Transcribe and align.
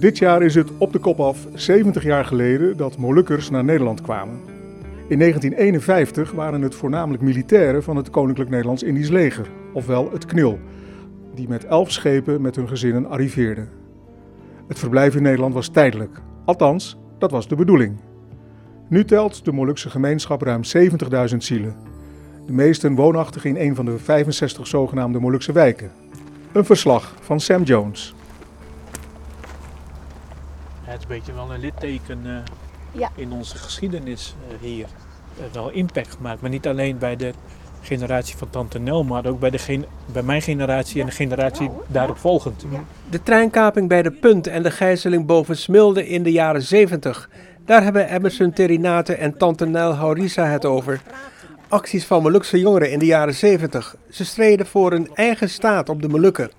Dit 0.00 0.18
jaar 0.18 0.42
is 0.42 0.54
het 0.54 0.70
op 0.78 0.92
de 0.92 0.98
kop 0.98 1.20
af 1.20 1.46
70 1.54 2.02
jaar 2.02 2.24
geleden 2.24 2.76
dat 2.76 2.96
Molukkers 2.96 3.50
naar 3.50 3.64
Nederland 3.64 4.00
kwamen. 4.00 4.40
In 5.08 5.18
1951 5.18 6.32
waren 6.32 6.62
het 6.62 6.74
voornamelijk 6.74 7.22
militairen 7.22 7.82
van 7.82 7.96
het 7.96 8.10
Koninklijk 8.10 8.50
Nederlands-Indisch 8.50 9.08
leger, 9.08 9.46
ofwel 9.72 10.10
het 10.12 10.26
KNIL, 10.26 10.58
die 11.34 11.48
met 11.48 11.64
elf 11.64 11.90
schepen 11.90 12.40
met 12.40 12.56
hun 12.56 12.68
gezinnen 12.68 13.06
arriveerden. 13.06 13.68
Het 14.68 14.78
verblijf 14.78 15.14
in 15.14 15.22
Nederland 15.22 15.54
was 15.54 15.68
tijdelijk, 15.68 16.20
althans, 16.44 16.98
dat 17.18 17.30
was 17.30 17.48
de 17.48 17.56
bedoeling. 17.56 17.96
Nu 18.88 19.04
telt 19.04 19.44
de 19.44 19.52
Molukse 19.52 19.90
gemeenschap 19.90 20.42
ruim 20.42 20.62
70.000 21.30 21.36
zielen. 21.36 21.76
De 22.46 22.52
meesten 22.52 22.94
woonachtig 22.94 23.44
in 23.44 23.56
een 23.56 23.74
van 23.74 23.84
de 23.84 23.98
65 23.98 24.66
zogenaamde 24.66 25.20
Molukse 25.20 25.52
wijken. 25.52 25.90
Een 26.52 26.64
verslag 26.64 27.14
van 27.20 27.40
Sam 27.40 27.62
Jones. 27.62 28.14
Het 30.90 30.98
is 30.98 31.02
een 31.08 31.14
beetje 31.16 31.32
wel 31.32 31.52
een 31.54 31.60
litteken 31.60 32.20
eh, 32.24 32.32
Ja. 32.92 33.10
in 33.14 33.32
onze 33.32 33.56
geschiedenis 33.56 34.34
eh, 34.48 34.56
hier. 34.60 34.86
Heeft 35.40 35.54
wel 35.54 35.70
impact 35.70 36.14
gemaakt, 36.16 36.40
maar 36.40 36.50
niet 36.50 36.66
alleen 36.66 36.98
bij 36.98 37.16
de 37.16 37.32
generatie 37.82 38.36
van 38.36 38.50
Tante 38.50 38.78
Nel, 38.78 39.04
maar 39.04 39.26
ook 39.26 39.40
bij, 39.40 39.50
de 39.50 39.58
gen- 39.58 39.84
bij 40.12 40.22
mijn 40.22 40.42
generatie 40.42 41.00
en 41.00 41.06
de 41.06 41.12
generatie 41.12 41.70
daarop 41.86 42.18
volgend. 42.18 42.64
De 43.10 43.22
treinkaping 43.22 43.88
bij 43.88 44.02
de 44.02 44.10
Punt 44.10 44.46
en 44.46 44.62
de 44.62 44.70
gijzeling 44.70 45.26
boven 45.26 45.56
Smilde 45.56 46.08
in 46.08 46.22
de 46.22 46.32
jaren 46.32 46.62
70. 46.62 47.28
Daar 47.64 47.82
hebben 47.82 48.08
Emerson 48.08 48.52
Terinate 48.52 49.14
en 49.14 49.36
Tante 49.38 49.66
Nel 49.66 49.94
Haurisa 49.94 50.44
het 50.46 50.64
over. 50.64 51.00
Acties 51.68 52.04
van 52.06 52.22
Molukse 52.22 52.58
jongeren 52.60 52.90
in 52.90 52.98
de 52.98 53.06
jaren 53.06 53.34
70. 53.34 53.96
Ze 54.10 54.24
streden 54.24 54.66
voor 54.66 54.92
een 54.92 55.10
eigen 55.14 55.50
staat 55.50 55.88
op 55.88 56.02
de 56.02 56.08
Molukken. 56.08 56.50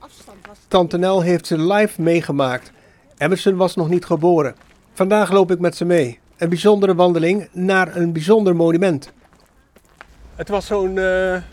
Tante 0.67 0.97
Nel 0.97 1.21
heeft 1.21 1.47
ze 1.47 1.57
live 1.73 2.01
meegemaakt. 2.01 2.71
Emerson 3.21 3.55
was 3.55 3.75
nog 3.75 3.89
niet 3.89 4.05
geboren. 4.05 4.55
Vandaag 4.93 5.31
loop 5.31 5.51
ik 5.51 5.59
met 5.59 5.75
ze 5.75 5.85
mee. 5.85 6.19
Een 6.37 6.49
bijzondere 6.49 6.95
wandeling 6.95 7.47
naar 7.51 7.95
een 7.95 8.11
bijzonder 8.11 8.55
monument. 8.55 9.11
Het 10.35 10.49
was 10.49 10.65
zo'n 10.65 10.99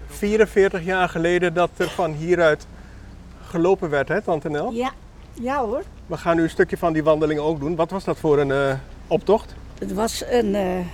44 0.06 0.84
jaar 0.84 1.08
geleden 1.08 1.54
dat 1.54 1.70
er 1.76 1.88
van 1.88 2.12
hieruit 2.12 2.66
gelopen 3.42 3.90
werd, 3.90 4.08
hè, 4.08 4.22
Tante 4.22 4.50
Nel? 4.50 4.72
Ja, 4.72 4.92
ja 5.40 5.64
hoor. 5.64 5.82
We 6.06 6.16
gaan 6.16 6.36
nu 6.36 6.42
een 6.42 6.50
stukje 6.50 6.76
van 6.76 6.92
die 6.92 7.02
wandeling 7.04 7.40
ook 7.40 7.60
doen. 7.60 7.76
Wat 7.76 7.90
was 7.90 8.04
dat 8.04 8.18
voor 8.18 8.38
een 8.38 8.52
eh, 8.52 8.74
optocht? 9.06 9.54
Het 9.78 9.92
was 9.92 10.24
een 10.30 10.54
eh, 10.54 10.86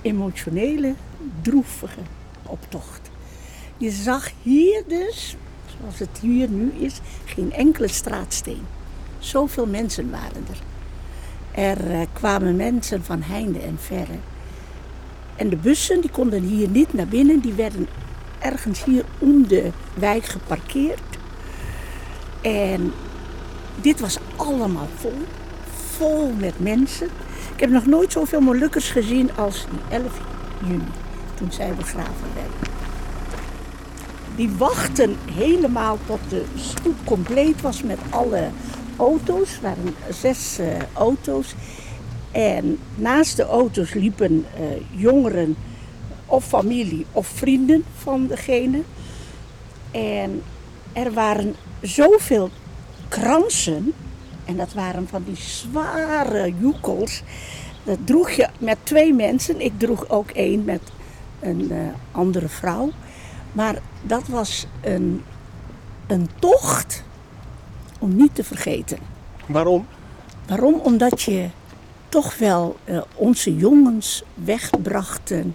emotionele, 0.00 0.94
droevige 1.42 2.00
optocht. 2.46 3.10
Je 3.76 3.90
zag 3.90 4.30
hier 4.42 4.82
dus, 4.88 5.36
zoals 5.78 5.98
het 5.98 6.18
hier 6.20 6.48
nu 6.48 6.72
is, 6.78 7.00
geen 7.24 7.52
enkele 7.52 7.88
straatsteen. 7.88 8.66
Zoveel 9.22 9.66
mensen 9.66 10.10
waren 10.10 10.46
er. 10.50 10.58
Er 11.64 11.90
eh, 11.90 12.00
kwamen 12.12 12.56
mensen 12.56 13.04
van 13.04 13.22
heinde 13.22 13.58
en 13.58 13.78
verre. 13.80 14.18
En 15.36 15.48
de 15.48 15.56
bussen 15.56 16.00
die 16.00 16.10
konden 16.10 16.42
hier 16.42 16.68
niet 16.68 16.92
naar 16.92 17.06
binnen, 17.06 17.40
die 17.40 17.52
werden 17.52 17.88
ergens 18.38 18.84
hier 18.84 19.04
om 19.18 19.48
de 19.48 19.70
wijk 19.94 20.24
geparkeerd. 20.24 21.00
En 22.40 22.92
dit 23.80 24.00
was 24.00 24.18
allemaal 24.36 24.88
vol, 24.96 25.18
vol 25.96 26.32
met 26.38 26.60
mensen. 26.60 27.08
Ik 27.54 27.60
heb 27.60 27.70
nog 27.70 27.86
nooit 27.86 28.12
zoveel 28.12 28.40
Molukkers 28.40 28.90
gezien 28.90 29.36
als 29.36 29.66
die 29.70 29.98
11 29.98 30.20
juni, 30.64 30.90
toen 31.34 31.52
zij 31.52 31.74
begraven 31.74 32.28
werden. 32.34 32.70
Die 34.36 34.50
wachten 34.58 35.16
helemaal 35.32 35.98
tot 36.06 36.20
de 36.28 36.44
stoet 36.56 36.96
compleet 37.04 37.60
was 37.60 37.82
met 37.82 37.98
alle 38.10 38.50
auto's. 38.96 39.60
Waren 39.60 39.94
zes 40.10 40.58
eh, 40.58 40.66
auto's. 40.92 41.54
En 42.30 42.78
naast 42.94 43.36
de 43.36 43.42
auto's 43.42 43.94
liepen 43.94 44.46
eh, 44.54 44.62
jongeren 45.00 45.56
of 46.26 46.44
familie 46.44 47.06
of 47.12 47.26
vrienden 47.26 47.84
van 47.96 48.26
degene. 48.26 48.82
En 49.90 50.42
er 50.92 51.12
waren 51.12 51.54
zoveel 51.80 52.50
kransen. 53.08 53.92
En 54.44 54.56
dat 54.56 54.72
waren 54.72 55.08
van 55.08 55.22
die 55.24 55.36
zware 55.36 56.54
joekels. 56.60 57.22
Dat 57.84 57.98
droeg 58.04 58.30
je 58.30 58.48
met 58.58 58.78
twee 58.82 59.14
mensen. 59.14 59.60
Ik 59.60 59.72
droeg 59.78 60.08
ook 60.08 60.30
één 60.30 60.64
met 60.64 60.82
een 61.40 61.70
eh, 61.70 61.78
andere 62.10 62.48
vrouw. 62.48 62.90
Maar 63.52 63.78
dat 64.02 64.26
was 64.26 64.66
een, 64.80 65.22
een 66.06 66.28
tocht 66.38 67.04
om 68.02 68.16
niet 68.16 68.34
te 68.34 68.44
vergeten. 68.44 68.98
Waarom? 69.46 69.86
Waarom? 70.46 70.74
Omdat 70.74 71.22
je 71.22 71.48
toch 72.08 72.36
wel 72.38 72.76
eh, 72.84 73.00
onze 73.14 73.56
jongens 73.56 74.22
wegbrachten 74.34 75.54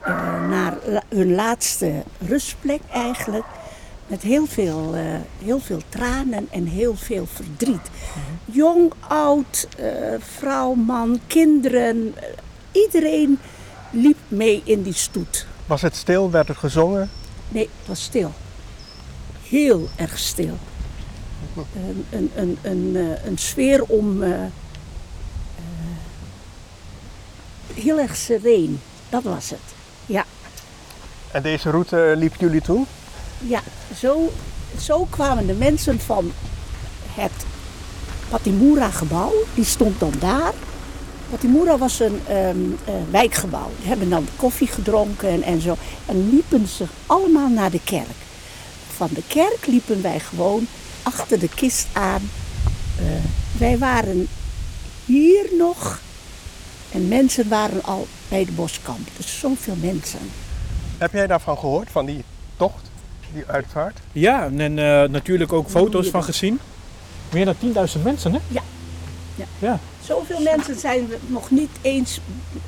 eh, 0.00 0.48
naar 0.48 0.76
la- 0.86 1.02
hun 1.08 1.34
laatste 1.34 2.02
rustplek 2.26 2.80
eigenlijk. 2.92 3.44
Met 4.06 4.22
heel 4.22 4.46
veel, 4.46 4.94
eh, 4.94 5.02
heel 5.44 5.60
veel 5.60 5.80
tranen 5.88 6.46
en 6.50 6.66
heel 6.66 6.94
veel 6.96 7.26
verdriet. 7.26 7.90
Jong, 8.44 8.92
oud, 9.08 9.68
vrouw, 10.18 10.74
man, 10.74 11.20
kinderen. 11.26 12.14
iedereen 12.72 13.38
liep 13.90 14.16
mee 14.28 14.60
in 14.64 14.82
die 14.82 14.92
stoet. 14.94 15.46
Was 15.66 15.82
het 15.82 15.96
stil? 15.96 16.30
Werd 16.30 16.48
er 16.48 16.54
gezongen? 16.56 17.10
Nee, 17.48 17.62
het 17.78 17.88
was 17.88 18.02
stil. 18.02 18.32
Heel 19.48 19.88
erg 19.96 20.18
stil. 20.18 20.58
Een, 21.76 22.04
een, 22.10 22.30
een, 22.34 22.58
een, 22.62 22.96
eh, 22.96 23.24
een 23.26 23.38
sfeer 23.38 23.82
om. 23.82 24.22
eh, 24.22 24.32
eh, 24.44 24.50
heel 27.74 27.98
erg 27.98 28.16
sereen, 28.16 28.80
dat 29.08 29.22
was 29.22 29.50
het. 29.50 29.58
Ja, 30.06 30.24
En 31.32 31.42
deze 31.42 31.70
route 31.70 32.02
eh, 32.04 32.16
liepen 32.18 32.38
jullie 32.40 32.60
toen? 32.62 32.86
ja 33.38 33.60
zo, 33.98 34.32
zo 34.80 35.06
kwamen 35.10 35.46
de 35.46 35.52
mensen 35.54 36.00
van 36.00 36.32
het 37.14 37.32
Patimura-gebouw, 38.28 39.32
die 39.54 39.64
stond 39.64 40.00
dan 40.00 40.12
daar. 40.18 40.52
Patimura 41.30 41.78
was 41.78 42.00
een 42.00 42.20
ehm, 42.28 42.56
eh, 42.84 42.94
wijkgebouw. 43.10 43.70
Die 43.78 43.88
hebben 43.88 44.08
dan 44.10 44.26
koffie 44.36 44.66
gedronken 44.68 45.28
en, 45.28 45.42
en 45.42 45.60
zo. 45.60 45.76
En 46.06 46.30
liepen 46.30 46.66
ze 46.68 46.84
allemaal 47.06 47.48
naar 47.48 47.70
de 47.70 47.80
kerk. 47.84 48.06
Van 48.96 49.08
de 49.10 49.22
kerk 49.26 49.66
liepen 49.66 50.02
wij 50.02 50.20
gewoon 50.20 50.66
achter 51.02 51.38
de 51.38 51.48
kist 51.48 51.86
aan. 51.92 52.30
Eh, 52.98 53.04
wij 53.58 53.78
waren 53.78 54.28
hier 55.04 55.46
nog 55.58 56.00
en 56.92 57.08
mensen 57.08 57.48
waren 57.48 57.82
al 57.82 58.06
bij 58.28 58.44
de 58.44 58.52
boskamp. 58.52 59.08
Dus 59.16 59.38
zoveel 59.38 59.76
mensen. 59.80 60.20
Heb 60.98 61.12
jij 61.12 61.26
daarvan 61.26 61.58
gehoord, 61.58 61.90
van 61.90 62.06
die 62.06 62.24
tocht, 62.56 62.90
die 63.32 63.44
uitvaart? 63.46 63.98
Ja, 64.12 64.50
en 64.56 64.78
eh, 64.78 65.08
natuurlijk 65.08 65.52
ook 65.52 65.70
foto's 65.70 66.08
van 66.08 66.24
gezien. 66.24 66.60
Meer 67.32 67.44
dan 67.44 67.54
10.000 67.96 68.02
mensen, 68.02 68.32
hè? 68.32 68.38
Ja. 68.48 68.62
Ja. 69.34 69.44
ja. 69.58 69.78
Zoveel 70.04 70.40
mensen 70.40 70.78
zijn 70.78 71.10
er 71.10 71.18
nog 71.26 71.50
niet 71.50 71.70
eens 71.82 72.20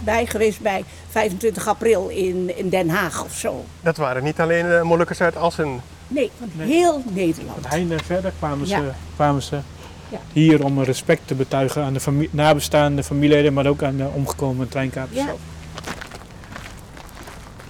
bij 0.04 0.26
geweest 0.26 0.60
bij 0.60 0.84
25 1.10 1.68
april 1.68 2.08
in, 2.08 2.56
in 2.56 2.68
Den 2.68 2.88
Haag 2.88 3.24
of 3.24 3.34
zo. 3.34 3.64
Dat 3.80 3.96
waren 3.96 4.24
niet 4.24 4.40
alleen 4.40 4.66
uh, 4.66 4.82
Molukkers 4.82 5.20
uit 5.20 5.36
Assen. 5.36 5.80
Nee, 6.08 6.30
van 6.38 6.48
Nee. 6.52 6.66
heel 6.66 7.02
Nederland. 7.12 7.58
Van 7.60 7.70
heinde 7.70 7.94
en 7.94 8.04
verder 8.04 8.32
kwamen 8.38 8.68
Ja. 8.68 8.78
ze, 8.80 8.90
kwamen 9.14 9.42
ze 9.42 9.58
Ja. 10.08 10.18
hier 10.32 10.64
om 10.64 10.82
respect 10.82 11.26
te 11.26 11.34
betuigen 11.34 11.82
aan 11.84 11.92
de 11.92 12.28
nabestaande 12.30 13.02
familieleden, 13.02 13.52
maar 13.52 13.66
ook 13.66 13.82
aan 13.82 13.96
de 13.96 14.08
omgekomen 14.14 14.68
treinkapers 14.68 15.18
Ja. 15.18 15.24
zelf. 15.24 15.38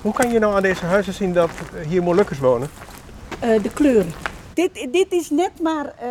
Hoe 0.01 0.13
kan 0.13 0.33
je 0.33 0.39
nou 0.39 0.55
aan 0.57 0.63
deze 0.63 0.85
huizen 0.85 1.13
zien 1.15 1.33
dat 1.33 1.51
hier 1.89 2.03
Molukkers 2.03 2.39
wonen? 2.39 2.69
Eh, 3.39 3.63
de 3.63 3.71
kleuren. 3.71 4.13
Dit, 4.55 4.89
dit 4.93 5.13
is 5.13 5.31
net 5.31 5.51
maar 5.63 5.85
eh, 5.87 6.09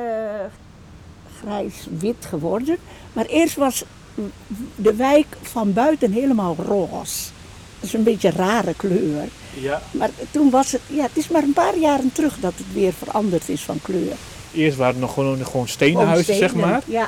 grijs-wit 1.42 2.26
geworden. 2.30 2.78
Maar 3.14 3.26
eerst 3.26 3.56
was 3.56 3.84
de 4.76 4.96
wijk 4.96 5.26
van 5.42 5.74
buiten 5.74 6.12
helemaal 6.12 6.56
roze. 6.68 7.30
Dat 7.84 7.92
is 7.92 7.98
een 7.98 8.04
beetje 8.04 8.28
een 8.28 8.36
rare 8.36 8.74
kleur. 8.78 9.28
Ja. 9.54 9.82
Maar 9.92 10.10
toen 10.32 10.50
was 10.50 10.72
het, 10.72 10.82
ja, 10.88 11.02
het 11.04 11.18
is 11.18 11.28
maar 11.28 11.44
een 11.44 11.54
paar 11.54 11.78
jaren 11.78 12.12
terug 12.12 12.38
dat 12.40 12.54
het 12.58 12.74
weer 12.74 12.94
veranderd 12.94 13.50
is 13.50 13.62
van 13.62 13.80
kleur. 13.82 14.14
Eerst 14.54 14.78
waren 14.78 14.94
het 14.94 15.02
nog 15.02 15.14
gewoon, 15.14 15.46
gewoon 15.46 15.68
stenen 15.68 15.94
Gewoon 15.96 16.08
huizen, 16.10 16.36
zeg 16.36 16.56
maar. 16.56 16.82
Ja, 16.86 17.08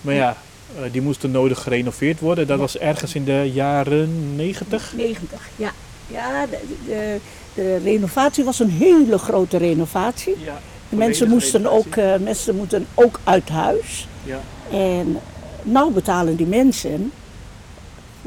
Maar 0.00 0.14
ja, 0.14 0.36
eh, 0.76 0.92
die 0.92 1.02
moesten 1.02 1.30
nodig 1.30 1.62
gerenoveerd 1.62 2.20
worden. 2.20 2.46
Dat 2.46 2.56
Ja. 2.56 2.62
was 2.62 2.78
ergens 2.78 3.14
in 3.14 3.24
de 3.24 3.50
jaren 3.54 4.36
90. 4.36 4.92
90, 4.96 5.48
ja. 5.56 5.72
Ja, 6.06 6.46
de, 6.46 6.58
de, 6.86 7.18
de 7.54 7.76
renovatie 7.76 8.44
was 8.44 8.60
een 8.60 8.70
hele 8.70 9.18
grote 9.18 9.56
renovatie. 9.56 10.34
Ja. 10.44 10.60
De 10.88 10.96
mensen 10.96 11.28
moesten 11.28 11.66
ook, 11.66 11.96
eh, 11.96 12.14
mensen 12.20 12.56
moeten 12.56 12.86
ook 12.94 13.20
uit 13.24 13.48
huis. 13.48 14.08
Ja. 14.24 14.40
En 14.70 15.18
nou 15.62 15.92
betalen 15.92 16.36
die 16.36 16.46
mensen 16.46 17.12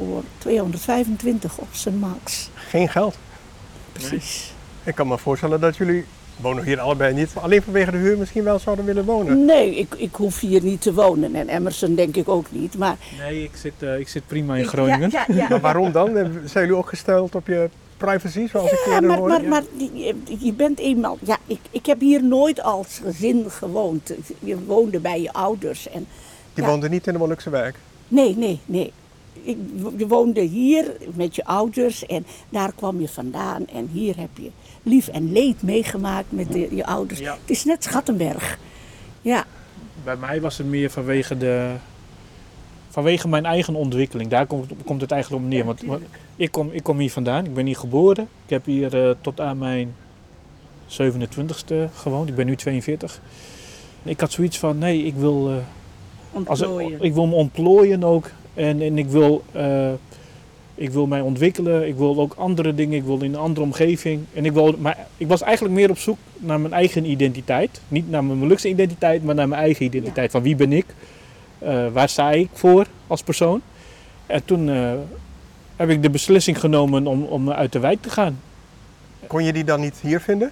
voor 0.07 0.24
225 0.38 1.57
op 1.57 1.68
zijn 1.71 1.98
max. 1.98 2.50
Geen 2.53 2.89
geld. 2.89 3.15
Precies. 3.92 4.53
Ik 4.83 4.95
kan 4.95 5.07
me 5.07 5.18
voorstellen 5.18 5.59
dat 5.62 5.75
jullie 5.77 6.06
wonen 6.36 6.63
hier 6.63 6.80
allebei 6.80 7.13
niet. 7.13 7.30
Alleen 7.33 7.62
vanwege 7.62 7.92
de 7.92 7.98
huur 7.98 8.18
misschien 8.18 8.44
wel 8.44 8.59
zouden 8.59 8.86
willen 8.86 9.06
wonen. 9.06 9.45
Nee, 9.45 9.75
ik, 9.75 9.95
ik 9.98 10.15
hoef 10.15 10.39
hier 10.39 10.63
niet 10.63 10.81
te 10.81 10.94
wonen. 10.94 11.36
En 11.36 11.50
Emerson 11.50 11.95
denk 11.95 12.15
ik 12.15 12.30
ook 12.30 12.45
niet. 12.51 12.77
Maar 12.77 12.98
Nee, 13.18 13.44
ik 13.44 13.51
zit, 13.56 13.74
eh, 13.80 14.00
ik 14.00 14.07
zit 14.07 14.27
prima 14.27 14.56
in 14.56 14.65
Groningen. 14.65 15.09
Ja, 15.12 15.25
ja, 15.27 15.36
ja. 15.36 15.48
Maar 15.50 15.59
waarom 15.62 15.92
dan? 15.92 16.18
Eh, 16.18 16.25
Zijn 16.45 16.65
jullie 16.65 16.75
ook 16.75 16.89
gesteld 16.89 17.36
op 17.36 17.48
je 17.48 17.69
privacy, 17.98 18.48
zoals 18.48 18.71
ik 18.71 18.86
maar, 19.01 19.18
hoorde? 19.18 19.39
maar, 19.39 19.44
maar 19.48 19.63
je, 19.77 20.15
je 20.39 20.53
bent 20.53 20.80
eenmaal. 20.80 21.18
Ja, 21.21 21.38
ik, 21.48 21.59
ik 21.71 21.86
heb 21.86 22.00
hier 22.00 22.24
nooit 22.24 22.62
als 22.62 23.01
gezin 23.03 23.45
gewoond. 23.51 24.13
Je 24.39 24.65
woonde 24.65 25.00
bij 25.00 25.21
je 25.21 25.33
ouders. 25.33 25.89
En, 25.89 26.07
Je 26.53 26.62
ja. 26.62 26.68
woonde 26.68 26.89
niet 26.89 27.07
in 27.07 27.13
de 27.13 27.19
Molukse 27.19 27.50
wijk. 27.50 27.75
nee, 28.07 28.36
nee, 28.38 28.59
nee. 28.65 28.94
Ik, 29.44 29.57
je 29.98 30.07
woonde 30.07 30.42
hier 30.42 30.95
met 31.13 31.36
je 31.36 31.45
ouders 31.45 32.06
en 32.06 32.25
daar 32.50 32.72
kwam 32.75 33.00
je 33.01 33.07
vandaan. 33.10 33.68
En 33.68 33.89
hier 33.92 34.18
heb 34.18 34.30
je 34.38 34.50
lief 34.83 35.07
en 35.07 35.31
leed 35.31 35.62
meegemaakt 35.63 36.31
met 36.31 36.51
de- 36.51 36.75
je 36.75 36.86
ouders. 36.86 37.19
Ja. 37.19 37.31
Het 37.42 37.50
is 37.50 37.63
net 37.66 37.83
Schattenberg. 37.83 38.60
Ja, 39.22 39.45
Bij 40.04 40.16
mij 40.16 40.42
was 40.42 40.57
het 40.57 40.68
meer 40.68 40.89
vanwege, 40.89 41.38
de, 41.38 41.72
vanwege 42.89 43.28
mijn 43.28 43.45
eigen 43.45 43.75
ontwikkeling. 43.75 44.30
Daar 44.30 44.45
komt, 44.45 44.72
komt 44.86 45.01
het 45.01 45.12
eigenlijk 45.12 45.44
om 45.44 45.50
neer. 45.50 45.66
Want, 45.66 45.81
want 45.81 46.01
ik, 46.36 46.51
kom, 46.51 46.69
ik 46.72 46.84
kom 46.84 46.98
hier 47.00 47.12
vandaan, 47.12 47.45
ik 47.45 47.54
ben 47.54 47.66
hier 47.66 47.75
geboren. 47.77 48.27
Ik 48.44 48.50
heb 48.50 48.66
hier 48.66 49.04
eh, 49.07 49.16
tot 49.22 49.39
aan 49.39 49.57
mijn 49.57 49.95
27ste 50.88 51.75
gewoond. 51.94 52.30
Ik 52.30 52.36
ben 52.36 52.45
nu 52.45 52.56
42. 52.56 53.22
Ik 54.04 54.19
had 54.19 54.31
zoiets 54.31 54.57
van, 54.60 54.77
nee, 54.77 55.04
ik 55.04 55.16
wil, 55.16 55.50
eh, 55.50 56.48
als, 56.48 56.62
ik 57.00 57.13
wil 57.13 57.27
me 57.27 57.36
ontplooien 57.36 58.04
ook. 58.04 58.30
En, 58.53 58.81
en 58.81 58.98
ik, 58.98 59.07
wil, 59.07 59.44
eh, 59.51 59.92
ik 60.75 60.89
wil 60.89 61.07
mij 61.07 61.21
ontwikkelen. 61.21 61.88
Ik 61.88 61.95
wil 61.95 62.19
ook 62.19 62.33
andere 62.33 62.75
dingen. 62.75 62.98
Ik 62.98 63.03
wil 63.03 63.21
in 63.21 63.33
een 63.33 63.39
andere 63.39 63.65
omgeving. 63.65 64.24
En 64.33 64.45
ik, 64.45 64.51
wil, 64.51 64.75
maar 64.80 65.07
ik 65.18 65.27
was 65.27 65.42
eigenlijk 65.42 65.75
meer 65.75 65.89
op 65.89 65.98
zoek 65.98 66.18
naar 66.38 66.59
mijn 66.59 66.74
eigen 66.74 67.06
identiteit. 67.06 67.81
Niet 67.88 68.09
naar 68.09 68.24
mijn 68.24 68.38
Molukse 68.38 68.69
identiteit, 68.69 69.24
maar 69.24 69.36
naar 69.36 69.48
mijn 69.48 69.62
eigen 69.62 69.86
identiteit. 69.86 70.31
Van 70.31 70.42
wie 70.42 70.56
ben 70.56 70.74
ik? 70.74 70.86
Eh, 71.59 71.88
waar 71.88 72.09
sta 72.09 72.31
ik 72.31 72.50
voor 72.53 72.86
als 73.07 73.24
persoon? 73.24 73.62
En 74.25 74.45
toen 74.45 74.69
eh, 74.69 74.94
heb 75.75 75.89
ik 75.89 76.01
de 76.01 76.09
beslissing 76.09 76.59
genomen 76.59 77.07
om, 77.07 77.24
om 77.24 77.51
uit 77.51 77.71
de 77.71 77.80
wijk 77.80 78.01
te 78.01 78.09
gaan. 78.09 78.39
Kon 79.27 79.44
je 79.44 79.53
die 79.53 79.63
dan 79.63 79.80
niet 79.80 80.00
hier 80.01 80.19
vinden? 80.19 80.51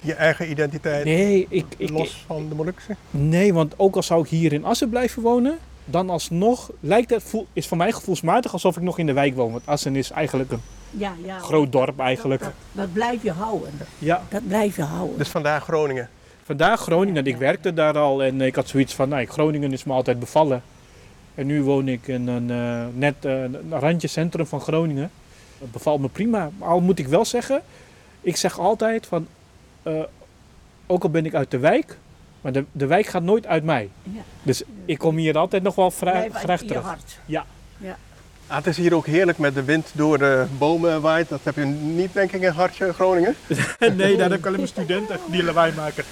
Je 0.00 0.14
eigen 0.14 0.50
identiteit, 0.50 1.04
Nee, 1.04 1.46
ik, 1.48 1.64
ik, 1.76 1.90
los 1.90 2.24
van 2.26 2.48
de 2.48 2.54
Molukse? 2.54 2.96
Nee, 3.10 3.54
want 3.54 3.74
ook 3.76 3.96
al 3.96 4.02
zou 4.02 4.22
ik 4.22 4.28
hier 4.28 4.52
in 4.52 4.64
Assen 4.64 4.88
blijven 4.88 5.22
wonen, 5.22 5.58
dan 5.84 6.10
alsnog 6.10 6.70
lijkt 6.80 7.10
het, 7.10 7.22
voel- 7.22 7.46
is 7.52 7.66
voor 7.66 7.76
mij 7.76 7.92
gevoelsmatig 7.92 8.52
alsof 8.52 8.76
ik 8.76 8.82
nog 8.82 8.98
in 8.98 9.06
de 9.06 9.12
wijk 9.12 9.34
woon. 9.34 9.52
Want 9.52 9.66
Assen 9.66 9.96
is 9.96 10.10
eigenlijk 10.10 10.50
een 10.50 10.60
ja, 10.90 11.12
ja, 11.24 11.38
groot 11.38 11.72
dorp 11.72 11.98
eigenlijk. 11.98 12.40
Dat, 12.40 12.52
dat 12.72 12.92
blijf 12.92 13.22
je 13.22 13.32
houden. 13.32 13.70
Ja. 13.98 14.22
Dat 14.28 14.48
blijf 14.48 14.76
je 14.76 14.82
houden. 14.82 15.18
Dus 15.18 15.28
vandaar 15.28 15.60
Groningen. 15.60 16.08
Vandaag 16.44 16.80
Groningen, 16.80 17.26
ik 17.26 17.36
werkte 17.36 17.74
daar 17.74 17.98
al 17.98 18.22
en 18.22 18.40
ik 18.40 18.54
had 18.54 18.68
zoiets 18.68 18.94
van, 18.94 19.08
nou, 19.08 19.26
Groningen 19.26 19.72
is 19.72 19.84
me 19.84 19.92
altijd 19.92 20.18
bevallen. 20.18 20.62
En 21.34 21.46
nu 21.46 21.62
woon 21.62 21.88
ik 21.88 22.06
in 22.06 22.26
een 22.28 22.50
eh, 22.50 22.86
net 22.94 23.14
eh, 23.20 23.42
een 23.42 23.70
randje 23.70 24.08
centrum 24.08 24.46
van 24.46 24.60
Groningen. 24.60 25.10
Dat 25.58 25.70
bevalt 25.70 26.00
me 26.00 26.08
prima. 26.08 26.50
Al 26.58 26.80
moet 26.80 26.98
ik 26.98 27.06
wel 27.06 27.24
zeggen, 27.24 27.62
ik 28.20 28.36
zeg 28.36 28.58
altijd 28.58 29.06
van, 29.06 29.26
eh, 29.82 30.02
ook 30.86 31.02
al 31.02 31.10
ben 31.10 31.26
ik 31.26 31.34
uit 31.34 31.50
de 31.50 31.58
wijk, 31.58 31.98
maar 32.44 32.52
de, 32.52 32.64
de 32.72 32.86
wijk 32.86 33.06
gaat 33.06 33.22
nooit 33.22 33.46
uit 33.46 33.64
mij. 33.64 33.90
Ja. 34.02 34.20
Dus 34.42 34.62
ik 34.84 34.98
kom 34.98 35.16
hier 35.16 35.38
altijd 35.38 35.62
nog 35.62 35.74
wel 35.74 35.90
vrij, 35.90 36.30
graag 36.32 36.60
terug. 36.62 36.82
hart. 36.82 37.18
Ah, 38.46 38.56
het 38.56 38.66
is 38.66 38.76
hier 38.76 38.94
ook 38.94 39.06
heerlijk 39.06 39.38
met 39.38 39.54
de 39.54 39.62
wind 39.62 39.90
door 39.92 40.18
de 40.18 40.46
bomen 40.58 41.00
waait. 41.00 41.28
Dat 41.28 41.40
heb 41.42 41.56
je 41.56 41.64
niet 41.64 42.12
denk 42.12 42.32
ik 42.32 42.42
in 42.42 42.50
Hartje, 42.50 42.92
Groningen. 42.92 43.34
nee, 43.96 44.16
daar 44.16 44.30
heb 44.30 44.38
ik 44.38 44.46
alleen 44.46 44.58
maar 44.58 44.68
studenten 44.68 45.18
die 45.26 45.42
lawaai 45.42 45.72
maken. 45.76 46.04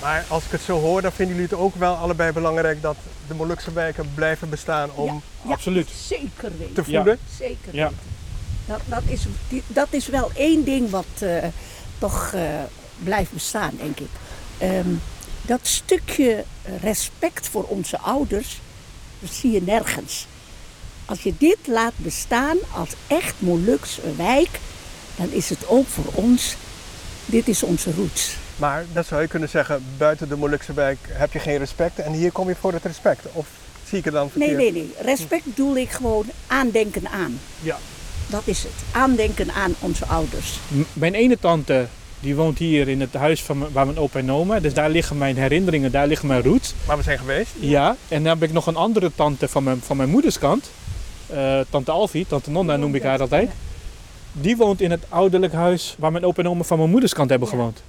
Maar 0.00 0.24
als 0.28 0.44
ik 0.44 0.50
het 0.50 0.60
zo 0.60 0.80
hoor, 0.80 1.02
dan 1.02 1.12
vinden 1.12 1.34
jullie 1.34 1.50
het 1.50 1.58
ook 1.60 1.74
wel 1.74 1.94
allebei 1.94 2.32
belangrijk 2.32 2.82
dat 2.82 2.96
de 3.28 3.34
Molukse 3.34 3.72
wijken 3.72 4.10
blijven 4.14 4.48
bestaan 4.48 4.90
om 4.94 5.22
Ja, 5.42 5.52
Absoluut. 5.52 5.88
Zeker 5.88 6.50
weten. 6.58 6.74
te 6.74 6.84
voeden. 6.84 7.18
Zeker 7.38 7.74
Ja. 7.74 7.88
weten. 7.88 7.98
Dat, 8.66 8.80
dat, 8.84 9.02
is, 9.06 9.26
dat 9.66 9.88
is 9.90 10.06
wel 10.08 10.30
één 10.34 10.64
ding 10.64 10.90
wat 10.90 11.06
eh, 11.18 11.44
toch 11.98 12.32
eh, 12.34 12.42
blijft 13.02 13.32
bestaan, 13.32 13.72
denk 13.76 13.98
ik. 14.00 14.08
Ehm, 14.58 14.88
dat 15.42 15.60
stukje 15.62 16.44
respect 16.80 17.48
voor 17.48 17.62
onze 17.64 17.98
ouders, 17.98 18.60
dat 19.20 19.30
zie 19.32 19.50
je 19.50 19.62
nergens. 19.62 20.26
Als 21.06 21.20
je 21.22 21.34
dit 21.38 21.56
laat 21.66 21.92
bestaan 21.96 22.56
als 22.74 22.88
echt 23.06 23.34
Molukse 23.38 24.14
wijk, 24.16 24.48
dan 25.16 25.30
is 25.30 25.48
het 25.50 25.68
ook 25.68 25.86
voor 25.86 26.12
ons, 26.14 26.54
dit 27.26 27.48
is 27.48 27.62
onze 27.62 27.92
roots. 27.96 28.36
Maar 28.56 28.84
dat 28.92 29.06
zou 29.06 29.22
je 29.22 29.28
kunnen 29.28 29.48
zeggen, 29.48 29.84
buiten 29.96 30.28
de 30.28 30.36
Molukse 30.36 30.72
wijk 30.72 30.98
heb 31.08 31.32
je 31.32 31.38
geen 31.38 31.58
respect 31.58 31.98
en 31.98 32.12
hier 32.12 32.32
kom 32.32 32.48
je 32.48 32.56
voor 32.60 32.72
het 32.72 32.84
respect. 32.84 33.20
Of 33.32 33.46
zie 33.88 33.98
ik 33.98 34.04
het 34.04 34.14
dan 34.14 34.30
Nee, 34.34 34.48
verkeerd? 34.48 34.72
nee, 34.74 34.82
nee. 34.82 34.94
Respect 35.00 35.44
bedoel 35.44 35.76
ik 35.76 35.90
gewoon 35.90 36.26
aandenken 36.46 37.08
aan. 37.08 37.40
Ja. 37.60 37.78
Dat 38.26 38.42
is 38.44 38.62
het. 38.62 38.72
Aandenken 38.92 39.52
aan 39.52 39.74
onze 39.78 40.06
ouders. 40.06 40.58
M- 40.68 40.80
Mijn 40.92 41.14
ene 41.14 41.38
tante 41.38 41.86
die 42.24 42.34
woont 42.34 42.58
hier 42.58 42.88
in 42.88 43.00
het 43.00 43.14
huis 43.14 43.42
van 43.42 43.72
waar 43.72 43.86
mijn 43.86 43.98
opa 43.98 44.18
en 44.18 44.32
oma. 44.32 44.60
Dus 44.60 44.74
daar 44.74 44.90
liggen 44.90 45.18
mijn 45.18 45.36
herinneringen, 45.36 45.90
daar 45.92 46.06
liggen 46.06 46.28
mijn 46.28 46.42
roots. 46.42 46.74
Waar 46.86 46.96
we 46.96 47.02
zijn 47.02 47.18
geweest. 47.18 47.50
Ja, 47.60 47.96
en 48.08 48.22
dan 48.22 48.32
heb 48.38 48.42
ik 48.42 48.52
nog 48.52 48.66
een 48.66 48.76
andere 48.76 49.10
tante 49.14 49.48
van 49.48 49.64
mijn, 49.64 49.80
van 49.80 49.96
mijn 49.96 50.08
moederskant. 50.08 50.70
Eh, 51.26 51.60
tante 51.70 51.90
Alfie, 51.90 52.26
tante 52.26 52.50
Nonna 52.50 52.76
noem 52.76 52.94
ik 52.94 53.02
haar 53.02 53.20
altijd. 53.20 53.50
Die 54.32 54.56
woont 54.56 54.80
in 54.80 54.90
het 54.90 55.04
ouderlijk 55.08 55.52
huis 55.52 55.94
waar 55.98 56.12
mijn 56.12 56.24
opa 56.24 56.42
en 56.42 56.48
oma 56.48 56.62
van 56.62 56.78
mijn 56.78 56.90
moederskant 56.90 57.30
hebben 57.30 57.48
Ja. 57.48 57.54
gewoond. 57.54 57.82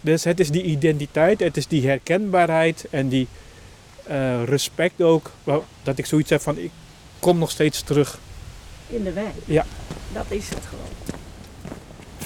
Dus 0.00 0.24
het 0.24 0.40
is 0.40 0.50
die 0.50 0.62
identiteit, 0.62 1.40
het 1.40 1.56
is 1.56 1.66
die 1.66 1.86
herkenbaarheid 1.86 2.86
en 2.90 3.08
die 3.08 3.26
eh, 4.06 4.44
respect 4.44 5.02
ook. 5.02 5.30
Dat 5.82 5.98
ik 5.98 6.06
zoiets 6.06 6.30
heb 6.30 6.40
van, 6.40 6.58
ik 6.58 6.70
kom 7.18 7.38
nog 7.38 7.50
steeds 7.50 7.82
terug. 7.82 8.18
In 8.86 9.04
de 9.04 9.12
wijk. 9.12 9.34
Ja. 9.44 9.64
Dat 10.12 10.24
is 10.28 10.48
het 10.48 10.58
gewoon. 10.68 11.18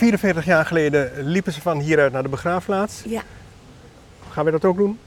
44 0.02 0.44
jaar 0.44 0.66
geleden 0.66 1.10
liepen 1.22 1.52
ze 1.52 1.60
van 1.60 1.78
hieruit 1.80 2.12
naar 2.12 2.22
de 2.22 2.28
begraafplaats. 2.28 3.02
Ja. 3.06 3.22
Gaan 4.30 4.44
we 4.44 4.50
dat 4.50 4.64
ook 4.64 4.76
doen? 4.76 4.98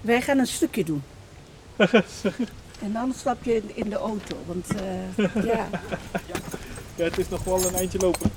Wij 0.00 0.20
gaan 0.20 0.38
een 0.38 0.46
stukje 0.46 0.84
doen. 0.84 1.02
en 2.84 2.92
dan 2.92 3.12
stap 3.16 3.44
je 3.44 3.62
in- 3.74 3.88
de 3.90 3.96
auto. 3.96 4.36
Want 4.46 4.66
eh, 5.16 5.44
ja. 5.54 5.66
Ja, 6.94 7.04
het 7.04 7.18
is 7.18 7.28
nog 7.28 7.44
wel 7.44 7.66
een 7.66 7.74
eindje 7.74 7.98
lopen. 7.98 8.30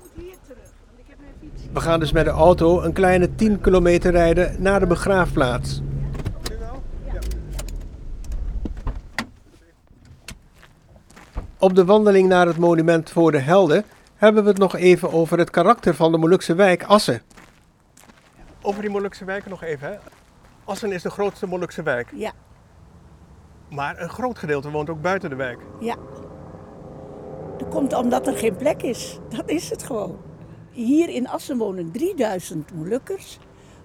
moet 0.00 0.10
hier 0.14 0.34
terug, 0.46 0.68
want 0.86 0.98
ik 0.98 1.04
heb 1.06 1.18
mijn 1.18 1.32
fiets. 1.40 1.62
We 1.72 1.80
gaan 1.80 2.00
dus 2.00 2.12
met 2.12 2.24
de 2.24 2.30
auto 2.30 2.82
een 2.82 2.92
kleine 2.92 3.34
10 3.34 3.60
kilometer 3.60 4.10
rijden 4.12 4.56
naar 4.58 4.80
de 4.80 4.86
begraafplaats. 4.86 5.80
Op 11.58 11.74
de 11.74 11.84
wandeling 11.84 12.28
naar 12.28 12.46
het 12.46 12.56
monument 12.58 13.10
voor 13.10 13.32
de 13.32 13.38
helden 13.38 13.84
hebben 14.16 14.42
we 14.42 14.48
het 14.48 14.58
nog 14.58 14.76
even 14.76 15.12
over 15.12 15.38
het 15.38 15.50
karakter 15.50 15.94
van 15.94 16.12
de 16.12 16.18
Molukse 16.18 16.54
wijk 16.54 16.82
Assen. 16.84 17.22
Over 18.62 18.80
die 18.82 18.90
Molukse 18.90 19.24
wijken 19.24 19.50
nog 19.50 19.62
even. 19.62 19.88
Hè. 19.88 19.96
Assen 20.64 20.92
is 20.92 21.02
de 21.02 21.10
grootste 21.10 21.46
Molukse 21.46 21.82
wijk. 21.82 22.10
Ja, 22.14 22.32
Maar 23.70 24.00
een 24.00 24.08
groot 24.08 24.38
gedeelte 24.38 24.70
woont 24.70 24.90
ook 24.90 25.02
buiten 25.02 25.30
de 25.30 25.36
wijk. 25.36 25.58
ja. 25.80 25.96
Dat 27.58 27.68
komt 27.68 27.92
omdat 27.94 28.26
er 28.26 28.36
geen 28.36 28.56
plek 28.56 28.82
is. 28.82 29.18
Dat 29.28 29.48
is 29.48 29.70
het 29.70 29.82
gewoon. 29.82 30.18
Hier 30.70 31.08
in 31.08 31.28
Assen 31.28 31.58
wonen 31.58 31.90
3000 31.90 32.74
Molukkers, 32.74 33.38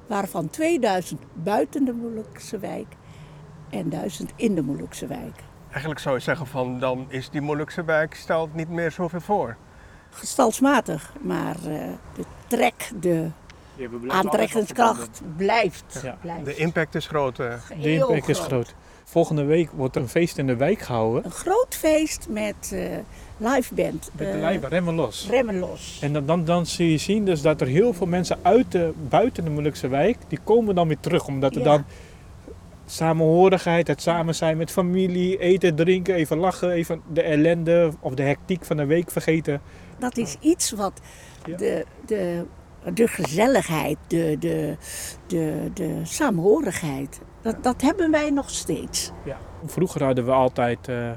waarvan 0.08 0.50
2000 0.50 1.22
buiten 1.34 1.86
de 1.86 1.94
Molukse 1.94 2.58
wijk 2.60 2.88
en 3.70 3.90
1000 3.90 4.32
in 4.36 4.56
de 4.56 4.62
Molukse 4.62 5.08
wijk. 5.08 5.44
Eigenlijk 5.70 6.00
zou 6.00 6.16
je 6.16 6.22
zeggen 6.22 6.48
van 6.48 6.80
dan 6.80 7.06
is 7.08 7.30
die 7.30 7.42
Molukse 7.42 7.84
wijk 7.84 8.14
stelt 8.16 8.54
niet 8.54 8.70
meer 8.70 8.92
zoveel 8.92 9.22
voor. 9.22 9.58
Gestalsmatig, 10.12 11.14
maar 11.22 11.56
eh, 11.56 11.80
de 12.16 12.24
trek, 12.48 12.92
de 13.00 13.28
aantrekkingskracht 14.08 15.22
blijft. 15.38 16.00
Ja. 16.04 16.18
blijft. 16.22 16.46
De 16.46 16.56
impact 16.56 16.96
is 16.96 17.08
groot. 17.08 17.40
eh. 17.40 17.54
De 17.82 17.94
impact 17.94 18.30
is 18.30 18.40
groot. 18.40 18.76
Volgende 19.04 19.44
week 19.44 19.70
wordt 19.72 19.96
er 19.96 20.02
een 20.02 20.08
feest 20.08 20.38
in 20.38 20.48
de 20.48 20.56
wijk 20.56 20.80
gehouden. 20.82 21.26
Een 21.26 21.32
groot 21.32 21.76
feest 21.76 22.28
met 22.30 22.72
eh 22.74 22.82
live 23.38 23.74
band. 23.74 24.10
Met 24.18 24.32
de 24.32 24.38
lijven, 24.38 24.70
remmen 24.70 24.94
los. 24.96 25.28
Remmen 25.30 25.60
los. 25.60 26.00
En 26.02 26.14
dan, 26.14 26.26
dan, 26.26 26.46
dan 26.46 26.66
zie 26.66 26.92
je 26.92 26.98
zien 26.98 27.26
dus 27.26 27.42
dat 27.42 27.62
er 27.62 27.68
heel 27.68 27.94
veel 27.94 28.08
mensen 28.08 28.40
uit 28.42 28.72
de, 28.72 28.92
buiten 29.10 29.44
de 29.44 29.50
Molukse 29.50 29.88
wijk, 29.88 30.18
die 30.28 30.40
komen 30.44 30.76
dan 30.76 30.88
weer 30.88 31.00
terug. 31.00 31.28
Omdat 31.28 31.52
er 31.56 31.60
Ja. 31.62 31.66
dan 31.68 31.86
samenhorigheid, 32.86 33.88
het 33.88 34.02
samen 34.02 34.36
zijn 34.36 34.58
met 34.58 34.72
familie, 34.72 35.38
eten, 35.40 35.76
drinken, 35.76 36.16
even 36.16 36.38
lachen, 36.38 36.72
even 36.72 37.02
de 37.14 37.22
ellende 37.22 37.92
of 38.00 38.14
de 38.14 38.24
hectiek 38.24 38.66
van 38.66 38.78
de 38.78 38.86
week 38.86 39.12
vergeten. 39.12 39.62
Dat 40.02 40.18
is 40.18 40.36
iets 40.40 40.72
wat 40.72 41.02
de, 41.58 41.86
de, 42.06 42.46
de 42.94 43.08
gezelligheid, 43.08 43.98
de, 44.08 44.36
de, 44.40 44.76
de, 45.28 45.70
de 45.74 46.00
saamhorigheid, 46.04 47.22
dat, 47.42 47.64
dat 47.64 47.82
hebben 47.82 48.12
wij 48.12 48.30
nog 48.30 48.50
steeds. 48.50 49.12
Ja. 49.26 49.38
Vroeger 49.66 50.04
hadden 50.04 50.26
we 50.26 50.32
altijd 50.32 50.88
eh 50.88 51.12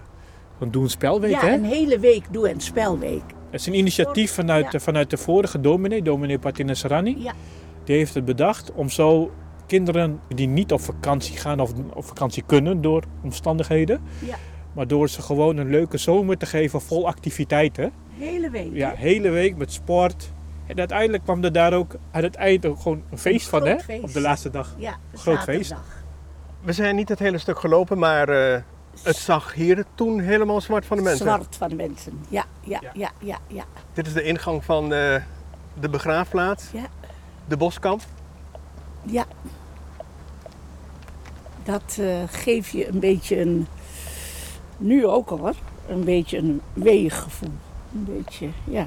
een 0.60 0.70
doen 0.70 0.88
spelweek, 0.88 1.30
ja, 1.30 1.40
hè? 1.40 1.52
een 1.54 1.64
hele 1.64 1.98
week 1.98 2.24
doe- 2.32 2.48
en 2.48 2.60
spelweek. 2.60 3.22
Het 3.50 3.60
is 3.60 3.66
een 3.66 3.74
initiatief 3.74 4.32
vanuit, 4.32 4.72
Ja. 4.72 4.78
vanuit 4.80 5.10
de 5.10 5.16
vorige 5.16 5.60
dominee, 5.60 6.02
dominee 6.02 6.38
Patina 6.38 6.74
Sarani. 6.74 7.16
Ja. 7.22 7.32
Die 7.84 7.96
heeft 7.96 8.14
het 8.14 8.24
bedacht 8.24 8.72
om 8.72 8.88
zo 8.90 9.30
kinderen 9.66 10.20
die 10.34 10.46
niet 10.48 10.72
op 10.72 10.80
vakantie 10.80 11.36
gaan 11.36 11.60
of 11.60 11.72
op 11.94 12.04
vakantie 12.04 12.42
kunnen 12.46 12.80
door 12.80 13.02
omstandigheden. 13.22 14.00
Ja. 14.26 14.36
Maar 14.72 14.86
door 14.86 15.08
ze 15.08 15.22
gewoon 15.22 15.56
een 15.56 15.70
leuke 15.70 15.98
zomer 15.98 16.38
te 16.38 16.46
geven 16.46 16.80
vol 16.80 17.06
activiteiten. 17.06 17.92
Hele 18.18 18.50
week. 18.50 18.70
Ja, 18.72 18.92
hele 18.96 19.30
week 19.30 19.56
met 19.56 19.72
sport. 19.72 20.32
En 20.66 20.78
uiteindelijk 20.78 21.22
kwam 21.22 21.44
er 21.44 21.52
daar 21.52 21.72
ook 21.72 21.94
aan 22.10 22.22
het 22.22 22.34
eind 22.34 22.66
ook 22.66 22.80
gewoon 22.80 23.02
een 23.10 23.18
feest 23.18 23.48
van, 23.48 23.66
hè? 23.66 23.78
feest. 23.78 24.02
Op 24.02 24.12
de 24.12 24.20
laatste 24.20 24.50
dag. 24.50 24.74
Ja, 24.78 24.96
Groot 25.14 25.42
feest. 25.42 25.74
We 26.62 26.72
zijn 26.72 26.96
niet 26.96 27.08
het 27.08 27.18
hele 27.18 27.38
stuk 27.38 27.58
gelopen, 27.58 27.98
maar 27.98 28.28
eh, 28.28 28.60
het 29.02 29.16
zag 29.16 29.54
hier 29.54 29.84
toen 29.94 30.20
helemaal 30.20 30.60
zwart 30.60 30.86
van 30.86 30.96
de 30.96 31.02
mensen. 31.02 31.26
Zwart 31.26 31.56
van 31.56 31.68
de 31.68 31.74
mensen. 31.74 32.20
Ja, 32.28 32.44
ja, 32.60 32.78
Ja. 32.82 32.90
ja, 32.94 33.10
ja, 33.20 33.38
ja. 33.46 33.64
Dit 33.92 34.06
is 34.06 34.12
de 34.12 34.22
ingang 34.22 34.64
van 34.64 34.84
eh, 34.92 35.16
de 35.80 35.88
begraafplaats, 35.88 36.64
Ja. 36.72 36.86
de 37.46 37.56
boskamp. 37.56 38.00
ja. 39.02 39.24
Dat 41.64 41.96
eh 42.00 42.22
geeft 42.26 42.70
je 42.70 42.88
een 42.88 42.98
beetje 42.98 43.40
een, 43.40 43.66
nu 44.76 45.06
ook 45.06 45.30
al 45.30 45.38
hoor, 45.38 45.54
een 45.88 46.04
beetje 46.04 46.38
een 46.38 46.60
weegevoel. 46.72 47.52
Een 47.94 48.04
beetje, 48.04 48.48
ja, 48.64 48.86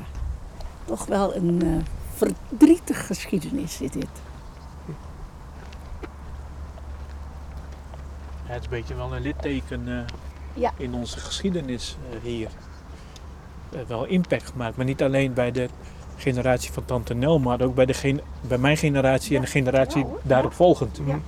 toch 0.85 1.05
wel 1.05 1.35
een 1.35 1.61
eh 1.61 1.83
verdrietige 2.15 3.03
geschiedenis 3.03 3.81
is 3.81 3.91
dit. 3.91 4.07
Ja, 8.47 8.53
het 8.53 8.59
is 8.59 8.63
een 8.65 8.69
beetje 8.69 8.95
wel 8.95 9.15
een 9.15 9.21
litteken 9.21 9.81
eh, 9.87 10.03
Ja. 10.53 10.71
in 10.77 10.93
onze 10.93 11.19
geschiedenis 11.19 11.97
eh, 12.11 12.19
hier. 12.21 12.49
Eh, 13.71 13.79
wel 13.87 14.05
impact 14.05 14.49
gemaakt, 14.49 14.75
maar 14.77 14.85
niet 14.85 15.03
alleen 15.03 15.33
bij 15.33 15.51
de 15.51 15.69
generatie 16.17 16.71
van 16.71 16.85
Tante 16.85 17.13
Nel, 17.13 17.39
maar 17.39 17.61
ook 17.61 17.75
bij, 17.75 17.85
de 17.85 17.93
gen- 17.93 18.21
bij 18.41 18.57
mijn 18.57 18.77
generatie 18.77 19.35
en 19.35 19.41
de 19.41 19.47
generatie 19.47 20.05
Ja, 20.05 20.11
daarop 20.23 20.53
volgend. 20.53 20.99
Ja. 21.05 21.19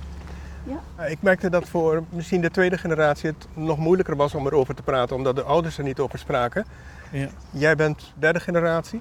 Eh, 0.96 1.10
Ik 1.10 1.22
merkte 1.22 1.50
dat 1.50 1.68
voor 1.68 2.02
misschien 2.08 2.40
de 2.40 2.50
tweede 2.50 2.78
generatie 2.78 3.28
het 3.30 3.46
nog 3.54 3.78
moeilijker 3.78 4.16
was 4.16 4.34
om 4.34 4.46
erover 4.46 4.74
te 4.74 4.82
praten, 4.82 5.16
omdat 5.16 5.36
de 5.36 5.42
ouders 5.42 5.78
er 5.78 5.84
niet 5.84 5.98
over 6.00 6.18
spraken. 6.18 6.64
Ja. 7.12 7.28
Jij 7.50 7.76
bent 7.76 8.12
derde 8.18 8.40
generatie. 8.40 9.00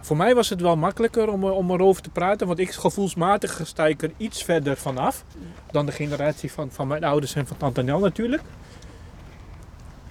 Voor 0.00 0.16
mij 0.16 0.34
was 0.34 0.48
het 0.48 0.60
wel 0.60 0.76
makkelijker 0.76 1.28
om, 1.28 1.44
er- 1.44 1.52
om 1.52 1.70
erover 1.70 2.02
te 2.02 2.10
praten, 2.10 2.46
want 2.46 2.58
ik 2.58 2.70
gevoelsmatig 2.70 3.60
sta 3.64 3.86
ik 3.86 4.02
er 4.02 4.10
iets 4.16 4.42
verder 4.44 4.76
vanaf 4.76 5.24
dan 5.70 5.86
de 5.86 5.92
generatie 5.92 6.52
van, 6.52 6.70
van 6.70 6.86
mijn 6.88 7.04
ouders 7.04 7.34
en 7.34 7.46
van 7.46 7.56
Tante 7.56 7.82
Nel 7.82 7.98
natuurlijk. 7.98 8.42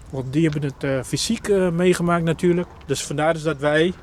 Want 0.09 0.33
die 0.33 0.43
hebben 0.49 0.63
het 0.69 0.83
eh, 0.83 1.03
fysiek 1.03 1.47
eh, 1.47 1.69
meegemaakt 1.69 2.23
natuurlijk. 2.23 2.67
Dus 2.85 3.05
vandaar 3.05 3.33
dus 3.33 3.43
dat 3.43 3.57
wij, 3.57 3.93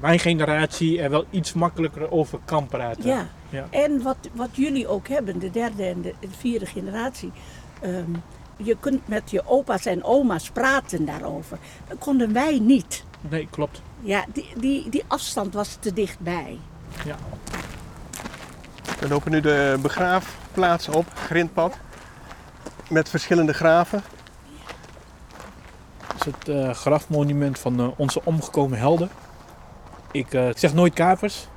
mijn 0.00 0.18
generatie, 0.18 1.00
er 1.02 1.10
wel 1.10 1.24
iets 1.30 1.52
makkelijker 1.52 2.10
over 2.10 2.38
kan 2.44 2.66
praten. 2.66 3.06
Ja. 3.06 3.26
Ja. 3.50 3.66
En 3.70 4.02
wat, 4.02 4.16
wat 4.32 4.48
jullie 4.52 4.88
ook 4.88 5.08
hebben, 5.08 5.38
de 5.38 5.50
derde 5.50 5.84
en 5.84 6.00
de, 6.02 6.14
de 6.20 6.28
vierde 6.38 6.66
generatie. 6.66 7.32
ehm, 7.80 8.10
je 8.56 8.76
kunt 8.80 9.08
met 9.08 9.30
je 9.30 9.42
opa's 9.46 9.86
en 9.86 10.04
oma's 10.04 10.50
praten 10.50 11.04
daarover. 11.04 11.58
Dat 11.88 11.98
konden 11.98 12.32
wij 12.32 12.58
niet. 12.58 13.04
Nee, 13.20 13.48
klopt. 13.50 13.82
Ja, 14.00 14.24
die, 14.32 14.48
die, 14.56 14.90
die 14.90 15.04
afstand 15.06 15.54
was 15.54 15.76
te 15.80 15.92
dichtbij. 15.92 16.58
We 19.00 19.08
lopen 19.08 19.30
nu 19.30 19.40
de 19.40 19.78
begraafplaats 19.82 20.88
op, 20.88 21.06
grindpad, 21.14 21.76
met 22.88 23.08
verschillende 23.08 23.52
graven. 23.52 24.02
Dat 26.06 26.26
is 26.26 26.32
het 26.32 26.48
eh, 26.48 26.70
grafmonument 26.70 27.58
van 27.58 27.80
eh, 27.80 27.88
onze 27.96 28.20
omgekomen 28.24 28.78
helden. 28.78 29.10
Ik, 30.10 30.32
eh, 30.34 30.48
ik 30.48 30.58
zeg 30.58 30.74
nooit 30.74 30.94
kapers, 30.94 31.48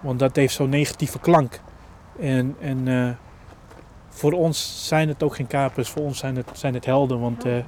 want 0.00 0.18
dat 0.18 0.36
heeft 0.36 0.54
zo'n 0.54 0.68
negatieve 0.68 1.18
klank. 1.18 1.60
En, 2.18 2.56
en 2.60 2.88
eh, 2.88 3.10
voor 4.16 4.32
ons 4.32 4.88
zijn 4.88 5.08
het 5.08 5.22
ook 5.22 5.34
geen 5.34 5.46
kapers, 5.46 5.88
voor 5.88 6.02
ons 6.02 6.18
zijn 6.18 6.36
het, 6.36 6.50
zijn 6.52 6.74
het 6.74 6.84
helden. 6.84 7.20
Want 7.20 7.44
eh, 7.44 7.58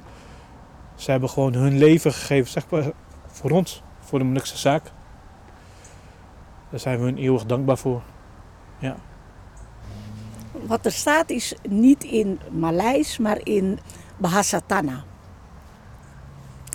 ze 0.95 1.11
hebben 1.11 1.29
gewoon 1.29 1.53
hun 1.53 1.77
leven 1.77 2.13
gegeven, 2.13 2.51
zeg 2.51 2.69
maar, 2.69 2.91
voor 3.27 3.51
ons, 3.51 3.83
voor 3.99 4.19
de 4.19 4.25
Molukse 4.25 4.57
zaak. 4.57 4.91
Daar 6.69 6.79
zijn 6.79 6.97
we 6.99 7.03
hun 7.03 7.17
eeuwig 7.17 7.45
dankbaar 7.45 7.77
voor. 7.77 8.01
Wat 10.67 10.85
er 10.85 10.91
staat 10.91 11.29
is 11.29 11.55
niet 11.69 12.03
in 12.03 12.39
Maleis, 12.51 13.17
maar 13.17 13.39
in 13.43 13.79
Bahasa 14.17 14.61
Tanah. 14.65 15.01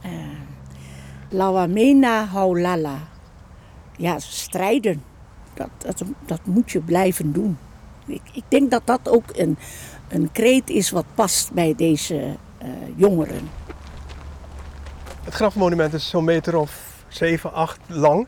Eh, 0.02 0.10
Lawamena 1.28 2.26
Haulala. 2.26 2.98
Ja, 3.96 4.18
strijden. 4.18 5.02
Dat, 5.54 5.68
dat, 5.78 6.02
dat 6.26 6.40
moet 6.44 6.70
je 6.70 6.80
blijven 6.80 7.32
doen. 7.32 7.58
Ik, 8.06 8.22
ik 8.32 8.44
denk 8.48 8.70
dat 8.70 8.82
dat 8.84 9.08
ook 9.08 9.24
een, 9.32 9.58
een 10.08 10.32
kreet 10.32 10.70
is 10.70 10.90
wat 10.90 11.04
past 11.14 11.52
bij 11.52 11.74
deze 11.76 12.36
eh, 12.58 12.68
jongeren. 12.96 13.50
Het 15.22 15.34
grafmonument 15.34 15.92
is 15.92 16.08
zo'n 16.08 16.24
meter 16.24 16.56
of 16.56 17.04
7, 17.08 17.52
8 17.52 17.80
lang. 17.88 18.26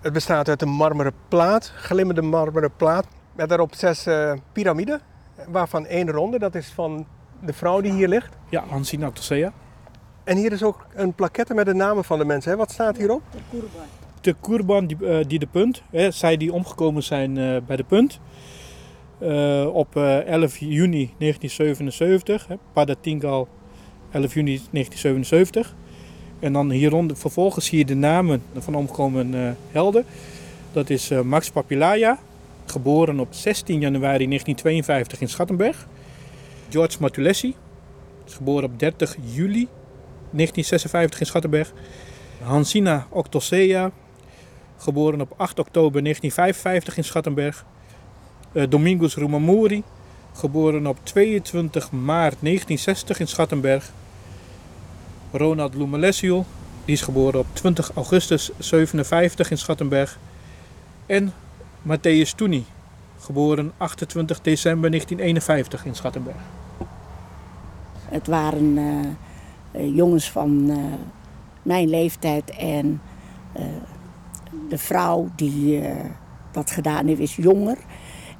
Het 0.00 0.12
bestaat 0.12 0.48
uit 0.48 0.62
een 0.62 0.68
marmeren 0.68 1.12
plaat, 1.28 1.72
glimmende 1.76 2.22
marmeren 2.22 2.72
plaat. 2.76 3.06
Met 3.32 3.48
daarop 3.48 3.74
zes 3.74 4.06
eh, 4.06 4.32
piramiden, 4.52 5.00
waarvan 5.48 5.86
één 5.86 6.10
ronde, 6.10 6.38
dat 6.38 6.54
is 6.54 6.68
van 6.68 7.06
de 7.40 7.52
vrouw 7.52 7.80
die 7.80 7.92
hier 7.92 8.08
ligt. 8.08 8.36
Ja, 8.48 8.64
Hansina 8.68 9.06
Octosea. 9.06 9.52
En 10.24 10.36
hier 10.36 10.52
is 10.52 10.62
ook 10.62 10.86
een 10.94 11.14
plaquette 11.14 11.54
met 11.54 11.66
de 11.66 11.74
namen 11.74 12.04
van 12.04 12.18
de 12.18 12.24
mensen. 12.24 12.50
Hè? 12.50 12.56
Wat 12.56 12.70
staat 12.70 12.96
hierop? 12.96 13.22
de 14.20 14.34
Kurban 14.40 14.86
die, 14.86 15.06
eh, 15.06 15.24
die 15.26 15.38
de 15.38 15.46
punt, 15.46 15.82
hè, 15.90 16.10
zij 16.10 16.36
die 16.36 16.52
omgekomen 16.52 17.02
zijn 17.02 17.38
eh, 17.38 17.56
bij 17.66 17.76
de 17.76 17.84
punt. 17.84 18.20
Eh, 19.18 19.66
op 19.72 19.96
eh, 19.96 20.26
11 20.26 20.58
juni 20.58 21.10
1977, 21.18 22.46
hè, 22.46 22.54
Padatingal 22.72 23.48
11 24.10 24.34
juni 24.34 24.60
1977. 24.70 25.74
En 26.40 26.52
dan 26.52 26.70
hieronder 26.70 27.16
vervolgens 27.16 27.66
zie 27.66 27.78
je 27.78 27.84
de 27.84 27.94
namen 27.94 28.42
van 28.56 28.74
omgekomen 28.74 29.34
eh, 29.34 29.50
helden. 29.70 30.04
Dat 30.72 30.90
is 30.90 31.10
eh, 31.10 31.20
Max 31.20 31.50
Papilaya, 31.50 32.18
geboren 32.66 33.20
op 33.20 33.28
16 33.30 33.80
januari 33.80 34.26
1952 34.26 35.20
in 35.20 35.28
Schattenberg. 35.28 35.86
George 36.70 36.96
Matulessi, 37.00 37.54
geboren 38.24 38.64
op 38.64 38.78
30 38.78 39.16
juli 39.20 39.68
1956 40.30 41.20
in 41.20 41.26
Schattenberg. 41.26 41.72
Hansina 42.42 43.06
Octosea, 43.10 43.90
geboren 44.76 45.20
op 45.20 45.34
8 45.36 45.58
oktober 45.58 46.02
1955 46.02 46.96
in 46.96 47.04
Schattenberg. 47.04 47.64
Eh, 48.52 48.64
Domingos 48.68 49.16
Rumamuri, 49.16 49.82
geboren 50.32 50.86
op 50.86 50.98
22 51.02 51.90
maart 51.90 52.36
1960 52.40 53.20
in 53.20 53.28
Schattenberg. 53.28 53.92
Ronald 55.32 55.74
Lumelesiel, 55.74 56.46
die 56.84 56.94
is 56.94 57.00
geboren 57.00 57.40
op 57.40 57.46
20 57.52 57.90
augustus 57.94 58.50
57 58.58 59.50
in 59.50 59.58
Schattenberg. 59.58 60.18
En 61.06 61.32
Matthäus 61.82 62.34
Toenie, 62.36 62.64
geboren 63.18 63.72
28 63.76 64.40
december 64.40 64.90
1951 64.90 65.84
in 65.84 65.94
Schattenberg. 65.94 66.36
Het 68.04 68.26
waren 68.26 68.78
eh, 68.78 69.80
eh, 69.80 69.96
jongens 69.96 70.30
van 70.30 70.78
mijn 71.62 71.88
leeftijd 71.88 72.50
en 72.50 73.00
de 74.68 74.78
vrouw 74.78 75.28
die 75.36 75.82
dat 76.50 76.70
gedaan 76.70 77.06
heeft 77.06 77.20
is 77.20 77.36
jonger. 77.36 77.76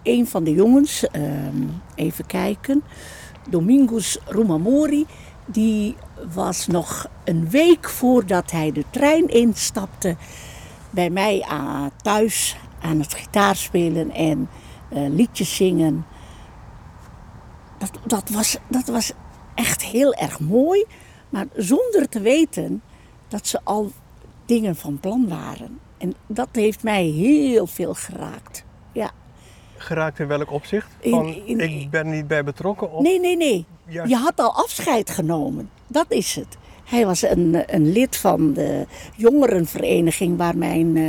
Een 0.09 0.27
van 0.27 0.45
de 0.45 0.53
jongens, 0.53 1.07
ehm, 1.07 1.67
even 1.95 2.27
kijken, 2.27 2.83
Domingos 3.51 4.19
Rumamori, 4.27 5.07
die 5.47 5.97
was 6.35 6.67
nog 6.67 7.07
een 7.25 7.51
week 7.51 7.89
voordat 7.89 8.51
hij 8.51 8.73
de 8.73 8.85
trein 8.91 9.29
instapte 9.29 10.17
bij 10.91 11.11
mij 11.11 11.47
thuis 12.03 12.57
aan 12.81 13.01
het 13.01 13.15
gitaar 13.15 13.57
spelen 13.57 14.11
en 14.11 14.49
eh, 14.91 15.09
liedjes 15.09 15.57
zingen. 15.57 16.07
Dat, 17.79 17.91
dat, 18.07 18.29
was, 18.29 18.59
dat 18.69 18.87
was 18.87 19.13
echt 19.55 19.83
heel 19.83 20.15
erg 20.15 20.41
mooi, 20.41 20.85
maar 21.29 21.47
zonder 21.57 22.09
te 22.09 22.21
weten 22.21 22.83
dat 23.29 23.47
ze 23.47 23.61
al 23.65 23.93
dingen 24.47 24.77
van 24.77 25.01
plan 25.01 25.29
waren. 25.29 25.79
En 25.99 26.15
dat 26.27 26.49
heeft 26.53 26.83
mij 26.83 27.05
heel 27.05 27.67
veel 27.67 27.95
geraakt. 27.95 28.65
Ja. 28.93 29.11
Geraakt 29.79 30.19
in 30.19 30.27
welk 30.27 30.53
opzicht? 30.53 30.87
Van, 31.03 31.27
in- 31.45 31.61
ik 31.61 31.91
ben 31.91 32.11
niet 32.11 32.27
bij 32.29 32.45
betrokken? 32.45 32.93
Of 32.93 33.03
Nee, 33.03 33.21
nee, 33.21 33.37
nee. 33.37 33.65
juist- 33.87 34.11
Je 34.11 34.17
had 34.17 34.33
al 34.41 34.55
afscheid 34.55 35.11
genomen. 35.11 35.71
Dat 35.87 36.07
is 36.09 36.35
het. 36.35 36.57
Hij 36.85 37.07
was 37.07 37.23
een, 37.23 37.63
een 37.67 37.93
lid 37.93 38.17
van 38.17 38.53
de 38.53 38.87
jongerenvereniging 39.17 40.37
waar 40.37 40.57
mijn 40.57 40.97
eh, 40.97 41.05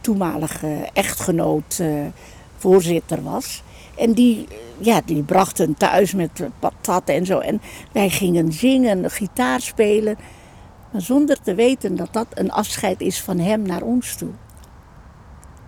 toenmalige 0.00 0.88
echtgenoot 0.92 1.78
eh, 1.80 1.88
voorzitter 2.56 3.22
was. 3.22 3.62
En 3.96 4.12
die, 4.12 4.46
ja, 4.78 5.00
die 5.04 5.22
brachten 5.22 5.74
thuis 5.74 6.14
met 6.14 6.42
patat 6.58 7.08
en 7.08 7.26
zo. 7.26 7.38
En 7.38 7.60
wij 7.92 8.08
gingen 8.10 8.52
zingen, 8.52 9.10
gitaar 9.10 9.60
spelen. 9.60 10.16
Maar 10.92 11.00
zonder 11.00 11.40
te 11.42 11.54
weten 11.54 11.96
dat 11.96 12.08
dat 12.12 12.26
een 12.34 12.50
afscheid 12.52 13.00
is 13.00 13.20
van 13.20 13.38
hem 13.38 13.62
naar 13.62 13.82
ons 13.82 14.14
toe. 14.16 14.30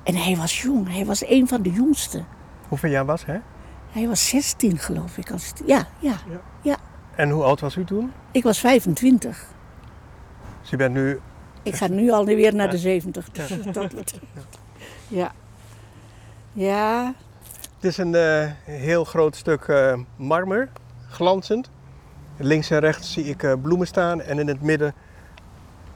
En 0.03 0.15
hij 0.17 0.37
was 0.37 0.63
jong, 0.63 0.93
hij 0.93 1.05
was 1.07 1.27
een 1.29 1.49
van 1.49 1.63
de 1.63 1.71
jongsten. 1.71 2.27
Hoeveel 2.69 2.91
jaar 2.91 3.05
was 3.05 3.25
hij? 3.25 3.41
Hij 3.91 4.09
was 4.09 4.29
16 4.29 4.79
geloof 4.79 5.19
ik. 5.19 5.31
Als 5.31 5.47
het, 5.47 5.63
ja, 5.67 5.87
ja, 5.99 6.17
ja, 6.63 6.77
En 7.17 7.31
hoe 7.31 7.43
oud 7.43 7.61
was 7.61 7.77
u 7.77 7.85
toen? 7.85 8.13
Ik 8.31 8.43
was 8.43 8.59
25. 8.59 9.47
Dus 10.61 10.73
u 10.73 10.77
bent 10.77 10.95
nu... 10.95 11.21
Ik 11.63 11.75
ga 11.75 11.87
nu 11.87 12.11
al 12.11 12.25
weer 12.25 12.55
naar 12.55 12.71
de 12.71 12.79
70. 12.79 13.31
Dus 13.31 13.49
dat 13.73 13.93
wordt... 13.93 14.21
Ja. 15.09 15.33
Ja, 16.53 17.15
Het 17.75 17.85
is 17.85 17.97
een 17.97 18.15
eh, 18.15 18.51
heel 18.65 19.05
groot 19.05 19.37
stuk 19.37 19.63
eh, 19.63 19.99
marmer, 20.17 20.69
glanzend. 21.09 21.71
Links 22.37 22.71
en 22.71 22.79
rechts 22.79 23.13
zie 23.13 23.25
ik 23.25 23.43
eh, 23.43 23.53
bloemen 23.63 23.87
staan 23.87 24.21
en 24.21 24.39
in 24.39 24.49
het 24.49 24.63
midden... 24.63 24.95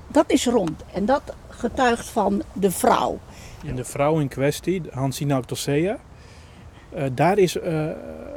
dat 0.07 0.31
is 0.31 0.47
rond. 0.47 0.85
En 0.93 1.05
dat 1.05 1.23
getuigt 1.49 2.09
van 2.09 2.43
de 2.53 2.71
vrouw. 2.71 3.19
En 3.67 3.77
de 3.77 3.85
vrouw 3.85 4.19
in 4.19 4.29
kwestie, 4.29 4.83
Hansina 4.91 5.39
Octosea, 5.39 5.99
daar 7.15 7.39
is, 7.39 7.59
eh, 7.59 7.87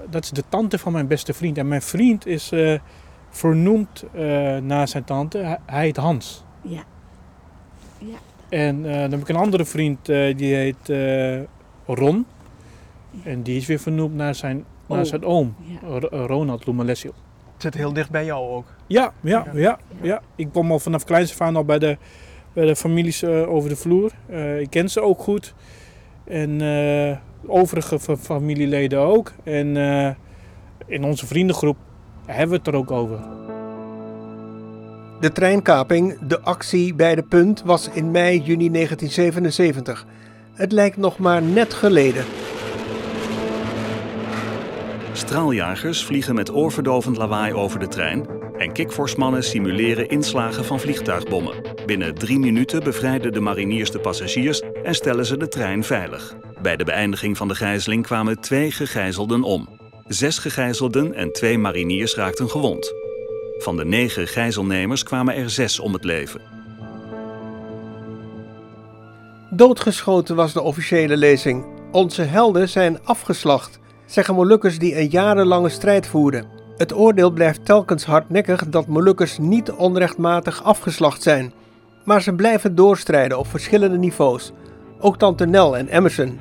dat 0.10 0.24
is 0.24 0.30
de 0.32 0.44
tante 0.50 0.80
van 0.80 0.92
mijn 0.92 1.08
beste 1.08 1.34
vriend. 1.34 1.58
En 1.58 1.68
mijn 1.68 1.82
vriend 1.82 2.26
is 2.26 2.52
eh, 2.52 2.80
vernoemd 3.30 4.04
eh, 4.14 4.22
naar 4.58 4.88
zijn 4.88 5.04
tante. 5.04 5.38
Hij, 5.38 5.58
hij 5.66 5.82
heet 5.84 5.98
Hans. 5.98 6.44
Ja. 6.62 6.84
Ja. 7.98 8.16
En 8.50 8.86
eh, 8.86 8.92
dan 9.02 9.12
heb 9.12 9.20
ik 9.22 9.30
een 9.30 9.36
andere 9.36 9.66
vriend, 9.66 10.10
eh, 10.10 10.38
die 10.38 10.56
heet 10.56 10.90
eh, 10.90 11.40
Ron. 11.96 12.26
En 13.24 13.42
die 13.44 13.58
is 13.58 13.66
weer 13.66 13.80
vernoemd 13.80 14.14
naar 14.16 14.36
zijn, 14.36 14.66
naar 14.88 14.98
Oom. 14.98 15.06
zijn 15.06 15.24
oom, 15.26 15.56
Ja. 15.82 16.00
Ronald 16.10 16.66
Lumalessio. 16.66 17.12
Het 17.54 17.62
zit 17.62 17.74
heel 17.74 17.94
dicht 17.94 18.10
bij 18.10 18.26
jou 18.26 18.50
ook. 18.50 18.66
Ja, 18.88 19.14
ja, 19.22 19.46
ja, 19.54 19.80
ja. 20.02 20.22
Ik 20.36 20.48
kom 20.54 20.72
al 20.72 20.80
vanaf 20.80 21.04
kleins 21.04 21.32
af 21.32 21.42
aan 21.42 21.56
al 21.56 21.66
bij 21.66 21.80
de, 21.80 21.98
bij 22.54 22.66
de 22.66 22.76
families 22.76 23.22
eh, 23.22 23.50
over 23.54 23.70
de 23.70 23.76
vloer. 23.76 24.12
Eh, 24.26 24.60
ik 24.60 24.70
ken 24.70 24.90
ze 24.90 25.02
ook 25.02 25.20
goed. 25.20 25.54
En 26.24 26.62
eh, 26.62 27.18
overige 27.50 28.00
fa- 28.00 28.18
familieleden 28.18 29.00
ook. 29.00 29.32
En 29.44 29.78
eh, 29.78 30.10
in 30.86 31.04
onze 31.04 31.26
vriendengroep 31.28 31.78
hebben 32.26 32.50
we 32.50 32.56
het 32.56 32.68
er 32.68 32.76
ook 32.76 32.92
over. 32.92 33.20
De 35.20 35.32
treinkaping, 35.32 36.20
de 36.20 36.40
actie 36.42 36.94
bij 36.94 37.16
de 37.16 37.24
punt, 37.24 37.62
was 37.66 37.90
in 37.94 38.12
mei, 38.12 38.40
juni 38.40 38.72
1977. 38.72 40.06
Het 40.54 40.72
lijkt 40.72 40.98
nog 40.98 41.18
maar 41.18 41.42
net 41.42 41.74
geleden. 41.74 42.26
Straaljagers 45.12 46.06
vliegen 46.06 46.36
met 46.36 46.54
oorverdovend 46.54 47.18
lawaai 47.18 47.54
over 47.54 47.80
de 47.80 47.88
trein 47.88 48.26
en 48.58 48.72
kikvorsmannen 48.72 49.44
simuleren 49.44 50.10
inslagen 50.10 50.66
van 50.66 50.80
vliegtuigbommen. 50.80 51.54
Binnen 51.86 52.16
drie 52.16 52.40
minuten 52.40 52.84
bevrijden 52.84 53.32
de 53.32 53.40
mariniers 53.40 53.92
de 53.92 54.00
passagiers 54.00 54.62
en 54.84 54.96
stellen 54.96 55.26
ze 55.26 55.38
de 55.38 55.48
trein 55.48 55.84
veilig. 55.84 56.36
Bij 56.62 56.76
de 56.76 56.84
beëindiging 56.84 57.38
van 57.38 57.48
de 57.48 57.56
gijzeling 57.56 58.04
kwamen 58.04 58.40
twee 58.40 58.72
gegijzelden 58.72 59.44
om. 59.44 59.80
Zes 60.08 60.38
gegijzelden 60.38 61.14
en 61.14 61.32
twee 61.32 61.58
mariniers 61.58 62.16
raakten 62.16 62.50
gewond. 62.50 62.94
Van 63.58 63.78
de 63.78 63.86
negen 63.86 64.28
gijzelnemers 64.28 65.04
kwamen 65.04 65.36
er 65.36 65.50
zes 65.50 65.80
om 65.80 65.94
het 65.94 66.04
leven. 66.04 66.42
Doodgeschoten 69.50 70.36
was 70.36 70.54
de 70.54 70.62
officiële 70.62 71.18
lezing. 71.18 71.66
Onze 71.92 72.22
helden 72.22 72.70
zijn 72.70 73.04
afgeslacht, 73.04 73.80
zeggen 74.06 74.36
Molukkers 74.36 74.80
die 74.80 74.98
een 75.00 75.10
jarenlange 75.10 75.70
strijd 75.70 76.08
voerden. 76.08 76.55
Het 76.78 76.94
oordeel 76.94 77.32
blijft 77.32 77.66
telkens 77.66 78.06
hardnekkig 78.06 78.70
dat 78.70 78.88
Molukkers 78.88 79.38
niet 79.38 79.72
onrechtmatig 79.72 80.64
afgeslacht 80.64 81.22
zijn. 81.22 81.54
Maar 82.04 82.22
ze 82.22 82.34
blijven 82.34 82.76
doorstrijden 82.76 83.40
op 83.40 83.48
verschillende 83.48 83.98
niveaus. 83.98 84.52
Ook 85.00 85.18
Tante 85.18 85.46
Nel 85.46 85.78
en 85.78 85.88
Emerson. 85.88 86.40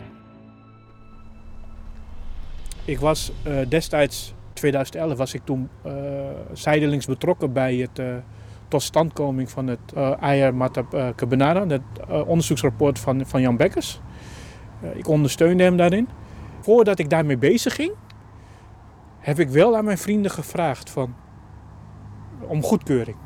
Ik 2.85 2.99
was 2.99 3.33
eh, 3.43 3.53
destijds, 3.69 4.35
2011, 4.53 5.19
was 5.19 5.35
ik 5.35 5.41
toen 5.45 5.69
eh, 5.83 5.93
zijdelings 6.53 7.07
betrokken 7.07 7.53
bij 7.53 7.75
het 7.75 7.99
eh 7.99 8.07
totstandkoming 8.69 9.51
van 9.51 9.67
het 9.67 9.79
uh, 9.97 10.11
Ayer 10.21 10.55
Mata 10.55 10.85
uh, 10.95 11.07
Kebenara, 11.15 11.67
het 11.67 11.83
onderzoeksrapport 12.27 12.99
van, 12.99 13.27
van 13.27 13.41
Jan 13.41 13.57
Bekkers. 13.57 14.01
Ik 14.95 15.09
ondersteunde 15.09 15.63
hem 15.63 15.77
daarin. 15.77 16.09
Voordat 16.61 16.99
ik 16.99 17.11
daarmee 17.11 17.39
bezig 17.39 17.75
ging, 17.75 17.93
heb 19.25 19.39
ik 19.39 19.49
wel 19.49 19.77
aan 19.77 19.85
mijn 19.85 19.99
vrienden 19.99 20.31
gevraagd 20.31 20.91
van, 20.91 21.15
om 22.41 22.63
goedkeuring. 22.63 23.17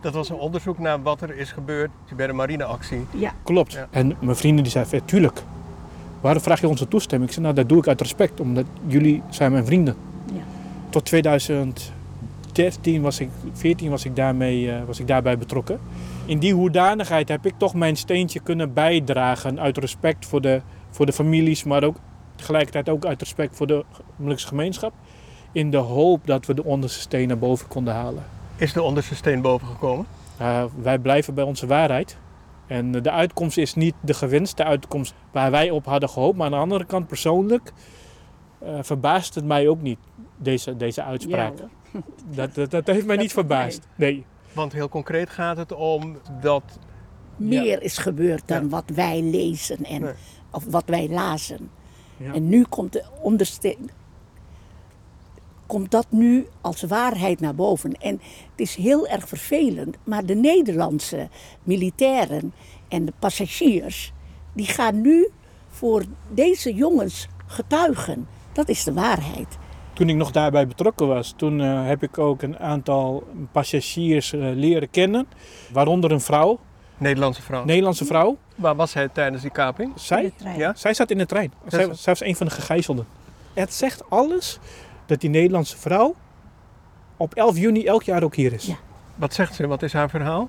Dat 0.00 0.14
was 0.14 0.28
een 0.28 0.36
onderzoek 0.36 0.78
naar 0.78 1.02
wat 1.02 1.20
er 1.20 1.36
is 1.36 1.52
gebeurd 1.52 1.90
bij 2.16 2.26
de 2.26 2.32
marineactie. 2.32 3.06
Ja. 3.10 3.32
Klopt. 3.42 3.72
Ja. 3.72 3.88
En 3.90 4.16
mijn 4.20 4.36
vrienden 4.36 4.62
die 4.62 4.72
zeiden, 4.72 4.98
"Ja, 4.98 5.04
tuurlijk. 5.04 5.42
Waarom 6.20 6.42
vraag 6.42 6.60
je 6.60 6.68
onze 6.68 6.88
toestemming? 6.88 7.28
Ik 7.30 7.34
zei, 7.36 7.46
nou 7.46 7.58
dat 7.58 7.68
doe 7.68 7.78
ik 7.78 7.88
uit 7.88 8.00
respect, 8.00 8.40
omdat 8.40 8.64
jullie 8.86 9.22
zijn 9.30 9.52
mijn 9.52 9.66
vrienden. 9.66 9.96
Ja. 10.32 10.42
Tot 10.90 11.04
2013 11.04 13.02
was 13.02 13.20
ik, 13.20 13.28
14 13.52 13.90
was 13.90 14.04
ik, 14.04 14.16
daarmee, 14.16 14.72
eh, 14.72 14.84
was 14.84 15.00
ik 15.00 15.06
daarbij 15.06 15.38
betrokken. 15.38 15.80
In 16.24 16.38
die 16.38 16.54
hoedanigheid 16.54 17.28
heb 17.28 17.46
ik 17.46 17.54
toch 17.56 17.74
mijn 17.74 17.96
steentje 17.96 18.40
kunnen 18.40 18.72
bijdragen 18.72 19.60
uit 19.60 19.78
respect 19.78 20.26
voor 20.26 20.40
de, 20.40 20.60
voor 20.90 21.06
de 21.06 21.12
families, 21.12 21.64
maar 21.64 21.84
ook 21.84 21.96
tegelijkertijd 22.36 22.88
ook 22.88 23.04
uit 23.04 23.20
respect 23.20 23.56
voor 23.56 23.66
de 23.66 23.84
gemeenschap. 24.26 24.92
In 25.56 25.70
de 25.70 25.76
hoop 25.76 26.26
dat 26.26 26.46
we 26.46 26.54
de 26.54 26.64
onderste 26.64 27.00
steen 27.00 27.28
naar 27.28 27.38
boven 27.38 27.68
konden 27.68 27.94
halen. 27.94 28.24
Is 28.56 28.72
de 28.72 28.82
onderste 28.82 29.14
steen 29.14 29.40
boven 29.40 29.66
gekomen? 29.66 30.06
Uh, 30.40 30.64
wij 30.82 30.98
blijven 30.98 31.34
bij 31.34 31.44
onze 31.44 31.66
waarheid. 31.66 32.16
En 32.66 32.92
de 32.92 33.10
uitkomst 33.10 33.56
is 33.58 33.74
niet 33.74 33.94
de 34.00 34.14
gewenste 34.14 34.64
uitkomst 34.64 35.14
waar 35.32 35.50
wij 35.50 35.70
op 35.70 35.84
hadden 35.84 36.08
gehoopt. 36.08 36.36
Maar 36.36 36.46
aan 36.46 36.52
de 36.52 36.58
andere 36.58 36.84
kant 36.84 37.06
persoonlijk 37.06 37.72
uh, 38.62 38.78
verbaast 38.82 39.34
het 39.34 39.44
mij 39.44 39.68
ook 39.68 39.80
niet, 39.82 39.98
deze, 40.36 40.76
deze 40.76 41.02
uitspraak. 41.02 41.52
Ja, 41.58 42.00
dat, 42.34 42.54
dat, 42.54 42.70
dat, 42.70 42.86
heeft 42.86 43.06
mij 43.06 43.14
Dat 43.14 43.24
niet 43.24 43.32
verbaasd. 43.32 43.86
Nee. 43.94 44.24
Want 44.52 44.72
heel 44.72 44.88
concreet 44.88 45.30
gaat 45.30 45.56
het 45.56 45.72
om 45.72 46.16
dat... 46.40 46.62
Meer 47.36 47.64
Ja. 47.64 47.78
is 47.80 47.98
gebeurd 47.98 48.48
dan 48.48 48.62
Ja. 48.62 48.68
wat 48.68 48.84
wij 48.94 49.22
lezen 49.22 49.84
en, 49.84 50.00
Nee. 50.00 50.12
of 50.50 50.64
wat 50.70 50.84
wij 50.86 51.08
lazen. 51.08 51.70
Ja. 52.16 52.32
En 52.34 52.48
nu 52.48 52.64
komt, 52.68 52.92
de 52.92 53.04
onderste- 53.20 53.76
komt 55.66 55.90
dat 55.90 56.06
nu 56.10 56.46
als 56.60 56.82
waarheid 56.82 57.40
naar 57.40 57.54
boven. 57.54 57.92
En 57.92 58.20
het 58.50 58.60
is 58.60 58.74
heel 58.74 59.06
erg 59.06 59.28
vervelend, 59.28 59.96
maar 60.04 60.26
de 60.26 60.34
Nederlandse 60.34 61.28
militairen 61.62 62.52
en 62.88 63.04
de 63.04 63.12
passagiers, 63.18 64.12
die 64.52 64.66
gaan 64.66 65.00
nu 65.00 65.28
voor 65.68 66.04
deze 66.28 66.74
jongens 66.74 67.28
getuigen. 67.46 68.28
Dat 68.52 68.68
is 68.68 68.84
de 68.84 68.92
waarheid. 68.92 69.58
Toen 69.92 70.08
ik 70.08 70.16
nog 70.16 70.30
daarbij 70.30 70.66
betrokken 70.66 71.06
was, 71.06 71.34
toen 71.36 71.58
uh, 71.58 71.86
heb 71.86 72.02
ik 72.02 72.18
ook 72.18 72.42
een 72.42 72.58
aantal 72.58 73.26
passagiers 73.52 74.32
uh, 74.32 74.50
leren 74.54 74.90
kennen. 74.90 75.26
Waaronder 75.72 76.12
een 76.12 76.20
vrouw, 76.20 76.58
Nederlandse 76.98 77.42
vrouw. 77.42 77.64
Nederlandse 77.64 78.04
vrouw. 78.04 78.36
Waar 78.54 78.76
was 78.76 78.94
hij 78.94 79.08
tijdens 79.08 79.42
die 79.42 79.50
kaping? 79.50 79.92
Zij, 79.94 80.22
In 80.22 80.28
de 80.28 80.34
trein. 80.36 80.58
Ja? 80.58 80.74
zij 80.74 80.94
zat 80.94 81.10
in 81.10 81.18
de 81.18 81.26
trein. 81.26 81.52
Zij 81.66 81.80
zij 81.80 82.12
was 82.12 82.20
een 82.20 82.36
van 82.36 82.46
de 82.46 82.52
gegijzelden. 82.52 83.06
Het 83.54 83.74
zegt 83.74 84.10
alles 84.10 84.58
dat 85.06 85.20
die 85.20 85.30
Nederlandse 85.30 85.76
vrouw 85.76 86.14
op 87.16 87.34
11 87.34 87.58
juni 87.58 87.84
elk 87.84 88.02
jaar 88.02 88.22
ook 88.22 88.34
hier 88.34 88.52
is. 88.52 88.66
Ja. 88.66 88.74
Wat 89.14 89.34
zegt 89.34 89.54
ze? 89.54 89.66
Wat 89.66 89.82
is 89.82 89.92
haar 89.92 90.10
verhaal? 90.10 90.48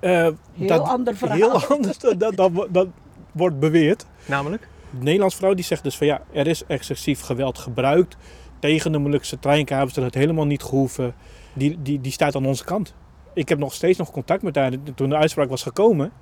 Eh, 0.00 0.28
Heel 0.52 0.88
ander 0.88 1.16
verhaal. 1.16 1.36
Heel 1.36 1.62
anders 1.76 1.98
dan 1.98 2.18
dat, 2.18 2.36
dat, 2.36 2.52
dat 2.70 2.88
wordt 3.32 3.58
beweerd. 3.58 4.06
Namelijk? 4.26 4.68
De 4.90 5.02
Nederlandse 5.02 5.38
vrouw 5.38 5.54
die 5.54 5.64
zegt 5.64 5.82
dus 5.82 5.96
van 5.96 6.06
ja, 6.06 6.22
er 6.32 6.46
is 6.46 6.66
excessief 6.66 7.20
geweld 7.20 7.58
gebruikt 7.58 8.16
tegen 8.58 8.92
de 8.92 8.98
Molukse 8.98 9.38
treinkapers. 9.38 9.94
Dat 9.94 10.04
het 10.04 10.14
helemaal 10.14 10.46
niet 10.46 10.62
gehoeven. 10.62 11.14
Die, 11.52 11.82
die, 11.82 12.00
die 12.00 12.12
staat 12.12 12.34
aan 12.34 12.46
onze 12.46 12.64
kant. 12.64 12.94
Ik 13.34 13.48
heb 13.48 13.58
nog 13.58 13.74
steeds 13.74 13.98
nog 13.98 14.10
contact 14.10 14.42
met 14.42 14.56
haar. 14.56 14.72
Toen 14.94 15.08
de 15.08 15.16
uitspraak 15.16 15.48
was 15.48 15.62
gekomen, 15.62 16.12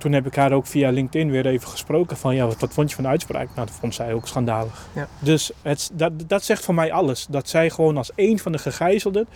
toen 0.00 0.12
heb 0.12 0.26
ik 0.26 0.34
haar 0.34 0.52
ook 0.52 0.66
via 0.66 0.90
LinkedIn 0.90 1.30
weer 1.30 1.46
even 1.46 1.68
gesproken 1.68 2.16
van 2.16 2.34
ja, 2.34 2.46
wat, 2.46 2.60
wat 2.60 2.72
vond 2.72 2.88
je 2.88 2.94
van 2.94 3.04
de 3.04 3.10
uitspraak? 3.10 3.46
Nou, 3.54 3.66
dat 3.66 3.76
vond 3.80 3.94
zij 3.94 4.14
ook 4.14 4.28
schandalig. 4.28 4.88
Ja. 4.94 5.08
Dus 5.18 5.50
het, 5.62 5.90
dat, 5.92 6.12
dat 6.26 6.44
zegt 6.44 6.64
voor 6.64 6.74
mij 6.74 6.92
alles. 6.92 7.26
Dat 7.30 7.48
zij 7.48 7.70
gewoon 7.70 7.96
als 7.96 8.10
een 8.14 8.38
van 8.38 8.52
de 8.52 8.58
gegijzelden, 8.58 9.28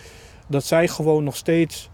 dat 0.47 0.63
zij 0.63 0.87
gewoon 0.87 1.23
nog 1.23 1.35
steeds 1.35 1.89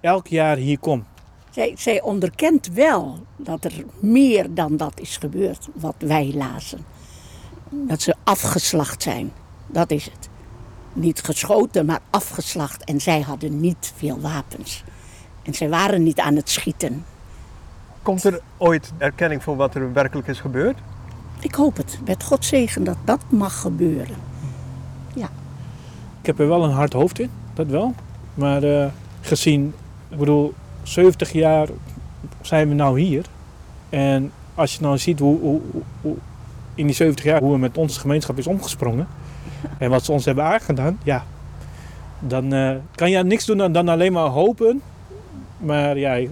elk 0.00 0.26
jaar 0.26 0.56
hier 0.56 0.78
komt. 0.78 1.04
Zij, 1.50 1.74
zij 1.78 2.02
onderkent 2.02 2.66
wel 2.66 3.18
dat 3.36 3.64
er 3.64 3.72
meer 4.00 4.54
dan 4.54 4.76
dat 4.76 5.00
is 5.00 5.16
gebeurd 5.16 5.68
wat 5.74 5.94
wij 5.98 6.32
lazen. 6.34 6.84
Dat 7.70 8.02
ze 8.02 8.14
afgeslacht 8.24 9.02
zijn. 9.02 9.32
Dat 9.66 9.90
is 9.90 10.04
het. 10.04 10.28
Niet 10.92 11.22
geschoten, 11.22 11.86
maar 11.86 12.00
afgeslacht. 12.10 12.84
En 12.84 13.00
zij 13.00 13.20
hadden 13.20 13.60
niet 13.60 13.92
veel 13.96 14.20
wapens. 14.20 14.84
En 15.42 15.54
zij 15.54 15.68
waren 15.68 16.02
niet 16.02 16.20
aan 16.20 16.36
het 16.36 16.50
schieten. 16.50 17.04
Komt 18.04 18.24
er 18.24 18.40
ooit 18.56 18.92
erkenning 18.98 19.42
voor 19.42 19.56
wat 19.56 19.74
er 19.74 19.92
werkelijk 19.92 20.28
is 20.28 20.40
gebeurd? 20.40 20.78
Ik 21.40 21.54
hoop 21.54 21.76
het, 21.76 21.98
met 22.06 22.22
God 22.22 22.44
zegen, 22.44 22.84
dat 22.84 22.96
dat 23.04 23.20
mag 23.28 23.60
gebeuren. 23.60 24.16
Ik 26.24 26.30
heb 26.30 26.38
er 26.38 26.48
wel 26.48 26.64
een 26.64 26.70
hard 26.70 26.92
hoofd 26.92 27.18
in, 27.18 27.30
dat 27.54 27.66
wel. 27.66 27.94
Maar 28.34 28.62
eh, 28.62 28.86
gezien 29.20 29.74
Ik 30.08 30.18
bedoel, 30.18 30.54
70 30.82 31.32
jaar 31.32 31.68
zijn 32.40 32.68
we 32.68 32.74
nou 32.74 33.00
hier. 33.00 33.24
En 33.88 34.32
als 34.54 34.74
je 34.74 34.80
nou 34.82 34.98
ziet 34.98 35.18
hoe, 35.18 35.40
hoe, 35.40 35.60
hoe 36.00 36.16
in 36.74 36.86
die 36.86 36.94
70 36.94 37.24
jaar 37.24 37.40
hoe 37.40 37.52
we 37.52 37.58
met 37.58 37.76
onze 37.76 38.00
gemeenschap 38.00 38.38
is 38.38 38.46
omgesprongen. 38.46 39.06
En 39.78 39.90
wat 39.90 40.04
ze 40.04 40.12
ons 40.12 40.24
hebben 40.24 40.44
aangedaan, 40.44 40.98
ja. 41.02 41.24
Dan 42.18 42.54
uh, 42.54 42.76
kan 42.94 43.10
je 43.10 43.24
niks 43.24 43.44
doen 43.44 43.56
dan, 43.56 43.72
dan 43.72 43.88
alleen 43.88 44.12
maar 44.12 44.28
hopen. 44.28 44.82
Maar 45.58 45.98
ja, 45.98 46.28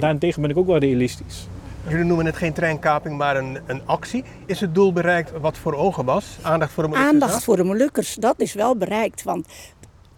daarentegen 0.00 0.42
ben 0.42 0.50
ik 0.50 0.56
ook 0.56 0.66
wel 0.66 0.78
realistisch. 0.78 1.48
Jullie 1.88 2.04
noemen 2.04 2.26
het 2.26 2.36
geen 2.36 2.52
treinkaping, 2.52 3.16
maar 3.16 3.36
een, 3.36 3.58
een 3.66 3.80
actie. 3.84 4.24
Is 4.46 4.60
het 4.60 4.74
doel 4.74 4.92
bereikt 4.92 5.30
wat 5.40 5.58
voor 5.58 5.74
ogen 5.74 6.04
was? 6.04 6.38
Aandacht 6.42 6.72
voor 6.72 6.82
de 6.82 6.88
Molukkers? 6.88 7.12
Aandacht 7.12 7.44
voor 7.44 7.56
de 7.56 7.64
Molukkers, 7.64 8.14
dat 8.14 8.34
is 8.36 8.52
wel 8.52 8.76
bereikt. 8.76 9.22
Want 9.22 9.46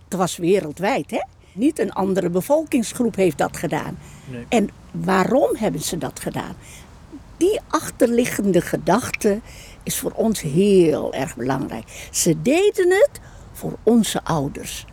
het 0.09 0.19
was 0.19 0.37
wereldwijd, 0.37 1.11
hè? 1.11 1.21
Niet 1.53 1.79
een 1.79 1.93
andere 1.93 2.31
bevolkingsgroep 2.31 3.17
heeft 3.17 3.39
dat 3.39 3.57
gedaan. 3.57 3.99
Nee. 4.31 4.47
En 4.49 4.69
waarom 4.91 5.57
hebben 5.57 5.81
ze 5.81 5.99
dat 5.99 6.21
gedaan? 6.21 6.55
Die 7.37 7.61
achterliggende 7.69 8.61
gedachte 8.61 9.41
is 9.83 9.99
voor 9.99 10.13
ons 10.15 10.41
heel 10.41 11.15
erg 11.15 11.37
belangrijk. 11.37 12.09
Ze 12.11 12.43
deden 12.43 12.91
het 12.91 13.21
voor 13.53 13.73
onze 13.83 14.25
ouders. 14.25 14.87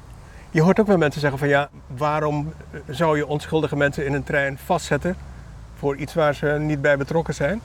Je 0.53 0.61
hoort 0.61 0.79
ook 0.79 0.87
wel 0.87 0.97
mensen 0.97 1.21
zeggen 1.21 1.39
van 1.39 1.47
ja, 1.47 1.69
waarom 1.97 2.53
zou 2.89 3.17
je 3.17 3.27
onschuldige 3.27 3.75
mensen 3.75 4.05
in 4.05 4.13
een 4.13 4.23
trein 4.23 4.57
vastzetten 4.57 5.15
voor 5.73 5.95
iets 5.97 6.13
waar 6.13 6.35
ze 6.35 6.47
niet 6.47 6.81
bij 6.81 6.97
betrokken 6.97 7.33
zijn? 7.33 7.61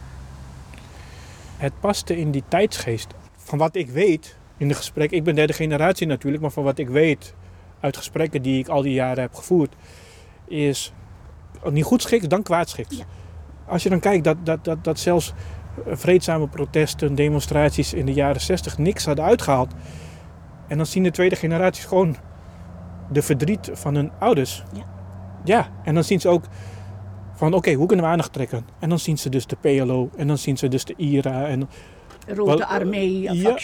Het 1.56 1.80
paste 1.80 2.16
in 2.16 2.30
die 2.30 2.42
tijdsgeest. 2.48 3.14
Van 3.36 3.58
wat 3.58 3.76
ik 3.76 3.90
weet 3.90 4.36
in 4.56 4.68
de 4.68 4.74
gesprekken, 4.74 5.16
ik 5.16 5.24
ben 5.24 5.34
derde 5.34 5.52
generatie 5.52 6.06
natuurlijk, 6.06 6.42
maar 6.42 6.50
van 6.50 6.64
wat 6.64 6.78
ik 6.78 6.88
weet 6.88 7.34
uit 7.80 7.96
gesprekken 7.96 8.42
die 8.42 8.58
ik 8.58 8.68
al 8.68 8.82
die 8.82 8.92
jaren 8.92 9.22
heb 9.22 9.34
gevoerd, 9.34 9.74
is 10.46 10.92
niet 11.70 11.84
goed 11.84 12.02
schiks 12.02 12.28
dan 12.28 12.42
kwaad 12.42 12.68
schiks. 12.68 13.02
Als 13.66 13.82
je 13.82 13.88
dan 13.88 14.00
kijkt 14.00 14.24
dat, 14.24 14.36
dat, 14.42 14.64
dat, 14.64 14.84
dat 14.84 14.98
zelfs 14.98 15.32
vreedzame 15.86 16.48
protesten, 16.48 17.14
demonstraties 17.14 17.92
in 17.92 18.06
de 18.06 18.12
jaren 18.12 18.40
60 18.40 18.78
niks 18.78 19.04
hadden 19.04 19.24
uitgehaald. 19.24 19.72
En 20.66 20.76
dan 20.76 20.86
zien 20.86 21.02
de 21.02 21.10
tweede 21.10 21.36
generaties 21.36 21.84
gewoon 21.84 22.16
de 23.12 23.22
verdriet 23.22 23.70
van 23.72 23.94
hun 23.94 24.10
ouders. 24.18 24.62
Ja. 24.72 24.96
Ja, 25.44 25.68
en 25.84 25.94
dan 25.94 26.04
zien 26.04 26.20
ze 26.20 26.28
ook 26.28 26.44
van 27.34 27.54
oké, 27.54 27.72
hoe 27.72 27.86
kunnen 27.86 28.04
we 28.04 28.10
aandacht 28.10 28.32
trekken? 28.32 28.66
En 28.78 28.88
dan 28.88 28.98
zien 28.98 29.18
ze 29.18 29.28
dus 29.28 29.46
de 29.46 29.56
PLO 29.60 30.10
en 30.16 30.26
dan 30.26 30.38
zien 30.38 30.58
ze 30.58 30.68
dus 30.68 30.84
de 30.84 30.94
IRA. 30.96 31.46
En, 31.46 31.68
Rode 32.26 32.66
Armee, 32.66 33.20
ja, 33.20 33.54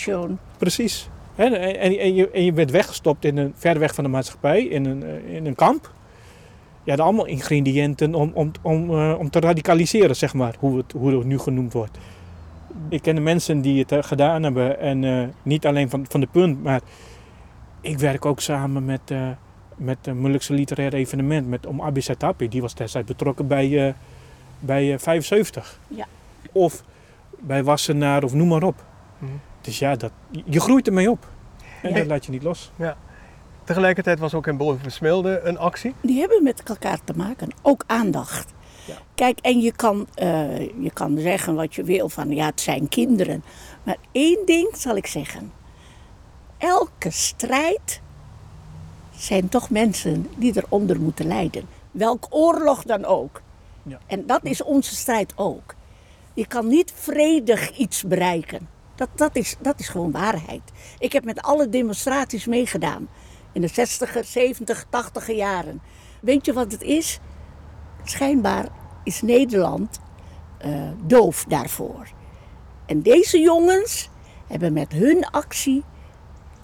Precies. 0.58 1.08
En, 1.34 1.52
en, 1.60 1.98
en, 1.98 2.14
je, 2.14 2.30
en 2.30 2.44
je 2.44 2.52
bent 2.52 2.70
weggestopt 2.70 3.24
in 3.24 3.36
een, 3.36 3.52
ver 3.56 3.78
weg 3.78 3.94
van 3.94 4.04
de 4.04 4.10
maatschappij, 4.10 4.62
in 4.62 4.84
een, 4.84 5.02
eh, 5.02 5.34
in 5.34 5.46
een 5.46 5.54
kamp. 5.54 5.92
Ja, 6.82 6.94
allemaal 6.94 7.26
ingrediënten 7.26 8.14
om, 8.14 8.30
om, 8.34 8.50
om, 8.62 8.90
uh, 8.90 9.14
om 9.18 9.30
te 9.30 9.40
radicaliseren, 9.40 10.16
zeg 10.16 10.34
maar, 10.34 10.54
hoe 10.58 10.76
het, 10.76 10.92
hoe 10.92 11.10
het 11.10 11.24
nu 11.24 11.38
genoemd 11.38 11.72
wordt. 11.72 11.98
Ik 12.88 13.02
ken 13.02 13.14
de 13.14 13.20
mensen 13.20 13.60
die 13.60 13.84
het 13.86 14.06
gedaan 14.06 14.42
hebben 14.42 14.80
en 14.80 15.02
uh, 15.02 15.24
niet 15.42 15.66
alleen 15.66 15.90
van, 15.90 16.04
van 16.08 16.20
de 16.20 16.28
punt, 16.32 16.62
maar 16.62 16.80
ik 17.84 17.98
werk 17.98 18.24
ook 18.24 18.40
samen 18.40 18.84
met, 18.84 19.12
met 19.76 19.98
een 20.02 20.18
Molukse 20.18 20.52
literair 20.52 20.94
evenement, 20.94 21.48
met 21.48 21.66
Om 21.66 21.82
Abi 21.82 22.00
Setapi. 22.00 22.48
Die 22.48 22.60
was 22.60 22.74
destijds 22.74 23.08
betrokken 23.08 23.46
bij, 23.46 23.94
bij 24.58 24.98
75. 24.98 25.78
Ja. 25.88 26.06
Of 26.52 26.82
bij 27.38 27.64
Wassenaar 27.64 28.24
of 28.24 28.34
noem 28.34 28.48
maar 28.48 28.62
op. 28.62 28.84
Mm. 29.18 29.40
Dus 29.60 29.78
ja, 29.78 29.96
dat, 29.96 30.12
je 30.44 30.60
groeit 30.60 30.86
ermee 30.86 31.10
op. 31.10 31.26
En 31.82 31.90
ja. 31.90 31.96
dat 31.96 32.06
laat 32.06 32.24
je 32.24 32.30
niet 32.30 32.42
los. 32.42 32.70
Ja. 32.76 32.96
Tegelijkertijd 33.64 34.18
was 34.18 34.34
ook 34.34 34.46
in 34.46 34.56
Boven 34.56 35.48
een 35.48 35.58
actie. 35.58 35.94
Die 36.00 36.20
hebben 36.20 36.42
met 36.42 36.62
elkaar 36.62 36.98
te 37.04 37.12
maken. 37.16 37.48
Ook 37.62 37.84
aandacht. 37.86 38.52
Ja. 38.86 38.94
Kijk, 39.14 39.38
en 39.38 39.60
je 39.60 39.72
kan, 39.72 40.06
uh, 40.22 40.58
je 40.58 40.90
kan 40.92 41.18
zeggen 41.18 41.54
wat 41.54 41.74
je 41.74 41.84
wil 41.84 42.08
van 42.08 42.30
ja, 42.30 42.46
het 42.46 42.60
zijn 42.60 42.88
kinderen. 42.88 43.44
Maar 43.82 43.96
één 44.12 44.46
ding 44.46 44.68
zal 44.76 44.96
ik 44.96 45.06
zeggen. 45.06 45.52
Elke 46.64 47.10
strijd 47.10 48.00
zijn 49.16 49.48
toch 49.48 49.70
mensen 49.70 50.30
die 50.36 50.56
eronder 50.56 51.00
moeten 51.00 51.26
lijden. 51.26 51.68
Welk 51.90 52.26
oorlog 52.30 52.82
dan 52.82 53.04
ook. 53.04 53.42
Ja. 53.82 53.98
En 54.06 54.26
dat 54.26 54.44
is 54.44 54.62
onze 54.62 54.94
strijd 54.94 55.32
ook. 55.36 55.74
Je 56.34 56.46
kan 56.46 56.66
niet 56.66 56.92
vredig 56.96 57.76
iets 57.76 58.02
bereiken. 58.02 58.68
Dat, 58.94 59.08
dat, 59.14 59.36
is, 59.36 59.56
dat 59.60 59.80
is 59.80 59.88
gewoon 59.88 60.10
waarheid. 60.10 60.62
Ik 60.98 61.12
heb 61.12 61.24
met 61.24 61.42
alle 61.42 61.68
demonstraties 61.68 62.46
meegedaan. 62.46 63.08
In 63.52 63.60
de 63.60 63.70
60er, 63.70 64.20
70, 64.24 64.86
80 64.88 65.32
jaren. 65.32 65.80
Weet 66.20 66.46
je 66.46 66.52
wat 66.52 66.72
het 66.72 66.82
is? 66.82 67.20
Schijnbaar 68.04 68.68
is 69.02 69.22
Nederland 69.22 70.00
uh, 70.66 70.88
doof 71.06 71.44
daarvoor. 71.48 72.08
En 72.86 73.02
deze 73.02 73.38
jongens 73.38 74.10
hebben 74.46 74.72
met 74.72 74.92
hun 74.92 75.26
actie 75.30 75.84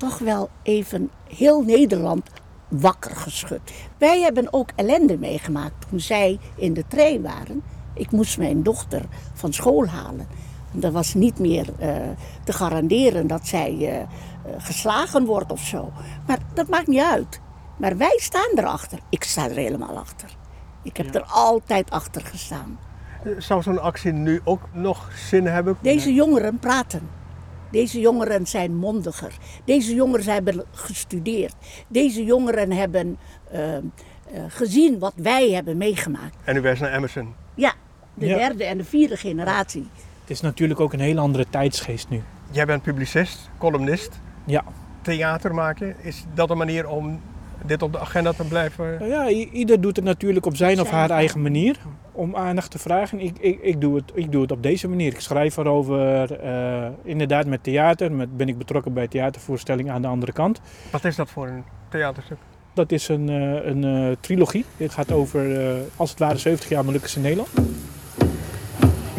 toch 0.01 0.19
wel 0.19 0.51
even 0.63 1.11
heel 1.29 1.63
Nederland 1.63 2.31
wakker 2.69 3.17
geschud. 3.17 3.61
Wij 3.99 4.21
hebben 4.21 4.53
ook 4.53 4.71
ellende 4.77 5.19
meegemaakt 5.19 5.89
toen 5.89 6.01
zij 6.01 6.39
in 6.57 6.75
de 6.75 6.85
trein 6.89 7.23
waren. 7.23 7.63
Ik 7.95 8.11
moest 8.11 8.39
mijn 8.39 8.63
dochter 8.63 9.03
van 9.35 9.53
school 9.53 9.87
halen. 9.87 10.27
Er 10.81 10.93
was 10.93 11.15
niet 11.15 11.39
meer 11.39 11.67
uh, 11.81 11.97
te 12.45 12.53
garanderen 12.53 13.27
dat 13.27 13.47
zij 13.47 13.73
uh, 13.73 13.97
geslagen 14.59 15.25
wordt 15.25 15.53
of 15.53 15.61
zo. 15.61 15.93
Maar 16.27 16.39
dat 16.55 16.69
maakt 16.69 16.87
niet 16.87 17.03
uit. 17.03 17.41
Maar 17.77 17.97
wij 17.97 18.17
staan 18.17 18.51
erachter. 18.55 18.99
Ik 19.09 19.25
sta 19.25 19.49
er 19.49 19.57
helemaal 19.57 19.99
achter. 19.99 20.37
Ik 20.83 20.97
heb 20.97 21.15
er 21.15 21.25
altijd 21.25 21.91
achter 21.91 22.23
gestaan. 22.23 22.79
Zou 23.39 23.63
zo'n 23.63 23.83
actie 23.83 24.13
nu 24.13 24.41
ook 24.45 24.63
nog 24.73 25.11
zin 25.15 25.47
hebben? 25.47 25.77
Deze 25.81 26.15
jongeren 26.15 26.59
praten. 26.59 27.20
Deze 27.71 28.01
jongeren 28.01 28.47
zijn 28.47 28.77
mondiger. 28.77 29.33
Deze 29.65 29.95
jongeren 29.95 30.33
hebben 30.33 30.65
gestudeerd. 30.73 31.55
Deze 31.89 32.25
jongeren 32.25 32.73
hebben 32.73 33.19
uh, 33.53 33.77
uh, 33.77 33.81
gezien 34.49 34.99
wat 34.99 35.13
wij 35.17 35.51
hebben 35.51 35.77
meegemaakt. 35.77 36.37
En 36.45 36.57
u 36.57 36.61
wijst 36.61 36.81
naar 36.81 36.93
Emerson? 36.93 37.35
Ja, 37.55 37.73
de 38.15 38.27
ja. 38.27 38.37
derde 38.37 38.65
en 38.65 38.79
de 38.79 38.85
vierde 38.85 39.17
generatie. 39.17 39.89
Het 40.21 40.31
is 40.31 40.41
natuurlijk 40.41 40.81
ook 40.81 40.93
een 40.93 41.01
hele 41.01 41.21
andere 41.21 41.47
tijdsgeest 41.51 42.09
nu. 42.09 42.23
Jij 42.51 42.67
bent 42.67 42.83
publicist, 42.83 43.51
columnist. 43.59 44.21
Ja. 44.47 44.65
Theater 45.03 45.55
maken. 45.55 45.97
Is 46.01 46.25
dat 46.35 46.51
een 46.51 46.57
manier 46.57 46.89
om 46.89 47.21
dit 47.67 47.83
op 47.83 47.93
de 47.93 47.99
agenda 47.99 48.33
te 48.33 48.45
blijven? 48.45 48.99
Nou 48.99 49.11
ja, 49.11 49.29
ieder 49.53 49.81
doet 49.81 49.97
het 49.97 50.05
natuurlijk 50.05 50.47
op 50.47 50.57
zijn 50.57 50.81
of 50.81 50.91
haar 50.91 51.11
eigen 51.11 51.43
manier 51.43 51.77
om 52.13 52.37
aandacht 52.37 52.71
te 52.71 52.79
vragen. 52.79 53.21
Ik, 53.21 53.39
ik, 53.39 53.59
ik, 53.63 53.81
doe, 53.81 53.97
het, 53.97 54.11
ik 54.15 54.33
doe 54.33 54.43
het 54.43 54.53
op 54.53 54.63
deze 54.63 54.89
manier. 54.89 55.13
Ik 55.13 55.21
schrijf 55.21 55.57
erover, 55.57 56.45
uh, 56.45 56.87
inderdaad 57.03 57.47
met 57.47 57.63
theater. 57.63 58.13
Met, 58.13 58.37
ben 58.37 58.49
ik 58.49 58.59
betrokken 58.59 58.93
bij 58.93 59.09
theatervoorstelling 59.09 59.91
aan 59.91 60.03
de 60.03 60.09
andere 60.09 60.33
kant. 60.33 60.61
Wat 60.91 61.05
is 61.05 61.17
dat 61.17 61.31
voor 61.31 61.47
een 61.47 61.65
theaterstuk? 61.89 62.39
Dat 62.75 62.93
is 62.93 63.09
een, 63.09 63.31
uh, 63.31 63.67
een 63.67 63.85
uh, 63.85 64.17
trilogie. 64.21 64.65
Dit 64.77 64.93
gaat 64.93 65.13
over, 65.13 65.77
als 65.97 66.11
het 66.11 66.19
ware, 66.19 66.39
70 66.39 66.69
jaar 66.69 66.85
Molukkers 66.85 67.17
in 67.17 67.23
Nederland. 67.23 67.51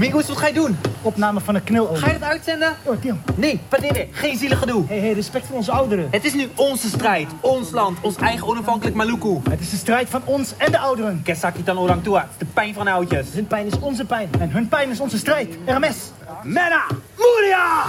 Mingoes, 0.02 0.28
wat 0.28 0.38
ga 0.38 0.48
je 0.48 0.54
doen? 0.54 0.78
Opname 1.02 1.40
van 1.40 1.56
een 1.56 1.64
knil. 1.64 1.96
Ga 1.96 2.08
je 2.08 2.20
dat 2.20 2.30
uitzenden? 2.30 2.76
Oh, 2.84 3.02
Tim. 3.02 3.22
Nee, 3.36 3.60
nee, 3.80 4.10
geen 4.12 4.38
zielig 4.38 4.60
gedoe. 4.60 4.84
Hé, 4.88 4.96
hey, 4.96 5.06
hey, 5.06 5.14
respect 5.14 5.46
voor 5.46 5.56
onze 5.56 5.72
ouderen. 5.72 6.08
Het 6.12 6.26
is 6.26 6.34
nu 6.34 6.50
onze 6.56 6.88
strijd, 6.90 7.28
ons 7.40 7.72
land, 7.72 7.98
ons 8.02 8.16
eigen 8.16 8.48
onafhankelijk 8.48 8.96
Maluku. 8.96 9.40
Het 9.50 9.60
is 9.60 9.70
de 9.70 9.78
strijd 9.78 10.10
van 10.10 10.22
ons 10.26 10.54
en 10.58 10.72
de 10.72 10.78
ouderen. 10.78 11.22
Kesakitan 11.24 11.78
orang 11.78 12.04
tua, 12.04 12.20
het 12.20 12.30
is 12.32 12.38
de 12.38 12.46
pijn 12.54 12.74
van 12.74 12.88
oudjes. 12.88 13.28
Hun 13.34 13.48
pijn 13.48 13.66
is 13.66 13.80
onze 13.80 14.06
pijn 14.06 14.30
en 14.40 14.52
hun 14.52 14.68
pijn 14.68 14.90
is 14.90 15.00
onze 15.00 15.18
strijd. 15.18 15.58
RMS. 15.66 15.98
Mena, 16.44 16.84
Moeria! 17.18 17.84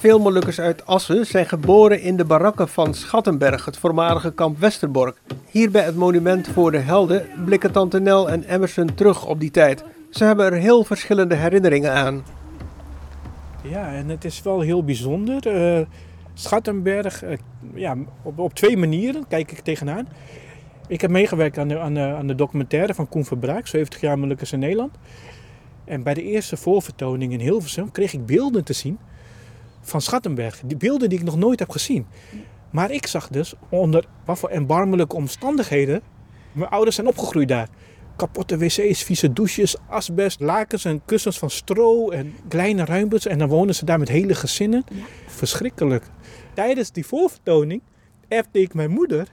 Veel 0.00 0.18
Molukkers 0.18 0.60
uit 0.60 0.86
Assen 0.86 1.26
zijn 1.26 1.46
geboren 1.46 2.00
in 2.00 2.16
de 2.16 2.24
barakken 2.24 2.68
van 2.68 2.94
Schattenberg, 2.94 3.64
het 3.64 3.76
voormalige 3.76 4.32
kamp 4.32 4.58
Westerbork. 4.58 5.16
Hier 5.50 5.70
bij 5.70 5.82
het 5.82 5.96
monument 5.96 6.48
voor 6.48 6.70
de 6.70 6.78
helden 6.78 7.26
blikken 7.44 7.72
Tante 7.72 8.00
Nel 8.00 8.30
en 8.30 8.44
Emerson 8.44 8.94
terug 8.94 9.26
op 9.26 9.40
die 9.40 9.50
tijd. 9.50 9.84
Ze 10.10 10.24
hebben 10.24 10.46
er 10.46 10.52
heel 10.52 10.84
verschillende 10.84 11.34
herinneringen 11.34 11.92
aan. 11.92 12.24
Ja, 13.62 13.92
en 13.92 14.08
het 14.08 14.24
is 14.24 14.42
wel 14.42 14.60
heel 14.60 14.84
bijzonder. 14.84 15.46
Uh, 15.78 15.86
Schattenberg, 16.34 17.24
uh, 17.24 17.36
ja, 17.74 17.96
op, 18.22 18.38
op 18.38 18.54
twee 18.54 18.76
manieren 18.76 19.26
kijk 19.28 19.52
ik 19.52 19.60
tegenaan. 19.60 20.08
Ik 20.88 21.00
heb 21.00 21.10
meegewerkt 21.10 21.58
aan 21.58 21.68
de, 21.68 21.78
aan 21.78 21.98
aan 21.98 22.26
de 22.26 22.34
documentaire 22.34 22.94
van 22.94 23.08
Koen 23.08 23.24
Verbraak, 23.24 23.66
70 23.66 24.00
jaar 24.00 24.18
Molukkers 24.18 24.52
in 24.52 24.58
Nederland. 24.58 24.94
En 25.84 26.02
bij 26.02 26.14
de 26.14 26.22
eerste 26.22 26.56
voorvertoning 26.56 27.32
in 27.32 27.40
Hilversum 27.40 27.92
kreeg 27.92 28.12
ik 28.12 28.26
beelden 28.26 28.64
te 28.64 28.72
zien 28.72 28.98
van 29.80 30.00
Schattenberg. 30.00 30.60
Die 30.64 30.76
beelden 30.76 31.08
die 31.08 31.18
ik 31.18 31.24
nog 31.24 31.36
nooit 31.36 31.58
heb 31.58 31.70
gezien. 31.70 32.06
Maar 32.70 32.90
ik 32.90 33.06
zag 33.06 33.28
dus 33.28 33.54
onder 33.68 34.04
wat 34.24 34.38
voor 34.38 34.48
erbarmelijke 34.48 35.16
omstandigheden 35.16 36.02
mijn 36.52 36.70
ouders 36.70 36.96
zijn 36.96 37.06
opgegroeid 37.06 37.48
daar. 37.48 37.68
Kapotte 38.16 38.58
wc's, 38.58 39.02
vieze 39.02 39.32
douches, 39.32 39.76
asbest, 39.88 40.40
lakens 40.40 40.84
en 40.84 41.04
kussens 41.04 41.38
van 41.38 41.50
stro 41.50 42.10
en 42.10 42.34
kleine 42.48 42.84
ruimtes. 42.84 43.26
En 43.26 43.38
dan 43.38 43.48
wonen 43.48 43.74
ze 43.74 43.84
daar 43.84 43.98
met 43.98 44.08
hele 44.08 44.34
gezinnen. 44.34 44.84
Verschrikkelijk. 45.26 46.04
Tijdens 46.54 46.92
die 46.92 47.06
voorvertoning 47.06 47.82
appte 48.28 48.60
ik 48.60 48.74
mijn 48.74 48.90
moeder. 48.90 49.28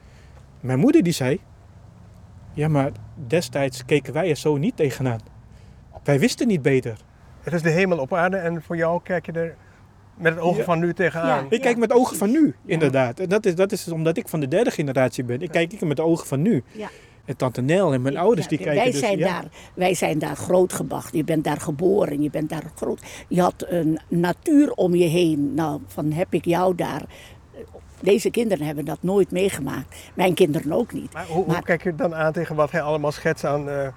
Mijn 0.60 0.80
moeder 0.80 1.04
die 1.04 1.14
zei, 1.14 1.40
ja 2.54 2.68
maar 2.68 2.92
destijds 3.28 3.86
keken 3.86 4.14
wij 4.14 4.30
er 4.30 4.36
zo 4.36 4.58
niet 4.58 4.76
tegenaan. 4.76 5.20
Wij 6.04 6.20
wisten 6.20 6.48
niet 6.48 6.62
beter. 6.62 6.98
Het 7.42 7.54
is 7.54 7.62
de 7.62 7.70
hemel 7.70 7.98
op 7.98 8.14
aarde 8.14 8.38
en 8.38 8.64
voor 8.64 8.78
jou 8.78 9.02
kijk 9.04 9.26
je 9.26 9.32
er 9.32 9.56
met 10.18 10.34
het 10.34 10.42
ogen 10.44 10.58
Ja. 10.58 10.64
van 10.64 10.80
nu 10.80 10.94
tegenaan. 10.94 11.44
Ja. 11.44 11.46
Ik 11.50 11.62
kijk 11.62 11.78
met 11.78 11.92
ogen 11.92 12.18
van 12.18 12.32
nu, 12.32 12.56
inderdaad. 12.66 13.20
En 13.20 13.30
dat 13.30 13.46
is, 13.46 13.56
dat 13.56 13.72
is 13.72 13.88
omdat 13.88 14.18
ik 14.18 14.28
van 14.28 14.40
de 14.40 14.48
derde 14.48 14.72
generatie 14.72 15.24
ben. 15.24 15.42
Ik 15.42 15.52
kijk 15.52 15.74
ik 15.74 15.82
met 15.82 15.98
de 15.98 16.04
ogen 16.04 16.28
van 16.28 16.42
nu. 16.42 16.64
Ja. 16.72 16.90
En 17.26 17.38
tante 17.38 17.62
Nel 17.62 17.94
en 17.94 18.02
mijn 18.02 18.18
ouders 18.18 18.48
die 18.48 18.58
Ja, 18.58 18.64
kijken 18.64 18.84
wij, 18.84 18.92
dus... 18.92 19.02
zijn 19.02 19.18
ja. 19.18 19.26
daar, 19.26 19.46
wij 19.74 19.94
zijn 19.94 20.20
daar 20.20 20.36
grootgebracht. 20.36 21.14
Je 21.14 21.24
bent 21.24 21.44
daar 21.44 21.62
geboren, 21.62 22.22
je 22.22 22.30
bent 22.30 22.50
daar 22.50 22.72
groot. 22.76 23.02
Je 23.28 23.42
had 23.42 23.66
een 23.68 24.00
natuur 24.08 24.72
om 24.72 24.96
je 24.96 25.06
heen. 25.06 25.54
Nou, 25.54 25.82
van 25.88 26.12
heb 26.12 26.34
ik 26.34 26.46
jou 26.46 26.76
daar. 26.76 27.06
Deze 28.02 28.30
kinderen 28.30 28.66
hebben 28.66 28.86
dat 28.86 28.98
nooit 29.02 29.32
meegemaakt. 29.32 29.96
Mijn 30.14 30.34
kinderen 30.34 30.72
ook 30.72 30.94
niet. 30.94 31.14
Maar 31.14 31.26
hoe, 31.26 31.62
kijk 31.64 31.84
je 31.84 31.96
dan 31.96 32.16
aan 32.16 32.34
tegen 32.34 32.56
wat 32.56 32.72
hij 32.72 32.82
allemaal 32.82 33.12
schetst 33.12 33.46
aan 33.46 33.70
eh, 33.70 33.88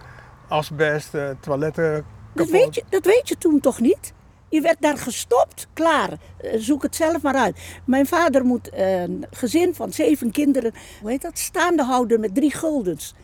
asbest, 0.49 1.15
eh, 1.15 1.29
toiletten? 1.41 2.05
Dat 2.35 2.49
weet, 2.51 2.75
je, 2.75 2.83
dat 2.89 3.05
weet 3.05 3.29
je 3.29 3.39
toen 3.39 3.61
toch 3.61 3.81
niet? 3.81 4.13
Je 4.51 4.61
werd 4.61 4.77
daar 4.81 4.99
gestopt, 4.99 5.67
klaar. 5.73 6.11
Eh, 6.39 6.51
Zoek 6.57 6.83
het 6.83 6.97
zelf 6.97 7.23
maar 7.23 7.35
uit. 7.35 7.59
Mijn 7.85 8.07
vader 8.07 8.45
moet 8.45 8.71
een 8.73 9.25
gezin 9.31 9.75
van 9.75 9.93
zeven 9.93 10.31
kinderen, 10.31 10.73
hoe 11.01 11.11
heet 11.11 11.23
dat, 11.23 11.39
staande 11.39 11.83
houden 11.85 12.21
met 12.21 12.35
drie 12.35 12.55
guldens. 12.55 13.15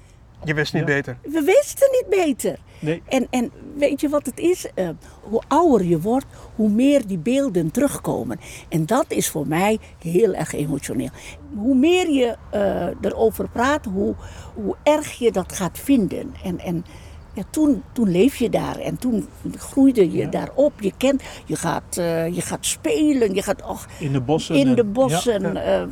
Je 0.44 0.54
wist 0.54 0.72
niet 0.72 0.82
Ja. 0.88 0.94
beter. 0.94 1.18
We 1.22 1.42
wisten 1.42 1.88
niet 1.90 2.24
beter. 2.24 2.58
Nee. 2.78 3.02
En, 3.08 3.26
en 3.30 3.50
weet 3.76 4.00
je 4.00 4.08
wat 4.08 4.26
het 4.26 4.38
is? 4.38 4.66
Eh, 4.74 4.88
hoe 5.22 5.42
ouder 5.48 5.86
je 5.86 6.00
wordt, 6.00 6.26
hoe 6.54 6.68
meer 6.70 7.06
die 7.06 7.18
beelden 7.18 7.70
terugkomen. 7.70 8.40
En 8.68 8.86
dat 8.86 9.04
is 9.08 9.28
voor 9.28 9.46
mij 9.46 9.78
heel 10.02 10.34
erg 10.34 10.52
emotioneel. 10.52 11.08
Hoe 11.56 11.74
meer 11.74 12.10
je 12.10 12.36
eh, 12.50 12.86
erover 13.00 13.48
praat, 13.48 13.84
hoe, 13.84 14.14
hoe 14.54 14.76
erg 14.82 15.12
je 15.12 15.32
dat 15.32 15.52
gaat 15.52 15.78
vinden. 15.78 16.34
En, 16.44 16.58
en 16.58 16.84
ja, 17.36 17.42
toen, 17.50 17.82
toen 17.92 18.10
leef 18.10 18.36
je 18.36 18.50
daar 18.50 18.78
en 18.78 18.98
toen 18.98 19.28
groeide 19.56 20.12
je 20.12 20.28
daarop. 20.28 20.72
Je, 20.80 20.92
kent, 20.96 21.22
je, 21.44 21.56
gaat, 21.56 21.96
eh, 21.96 22.34
je 22.34 22.40
gaat 22.40 22.66
spelen, 22.66 23.34
je 23.34 23.42
gaat 23.42 23.62
och, 23.62 23.86
In 23.98 24.12
de 24.12 24.20
bossen. 24.20 24.54
in 24.56 24.74
de 24.74 24.80
en- 24.80 24.92
bossen, 24.92 25.56
eh, 25.56 25.82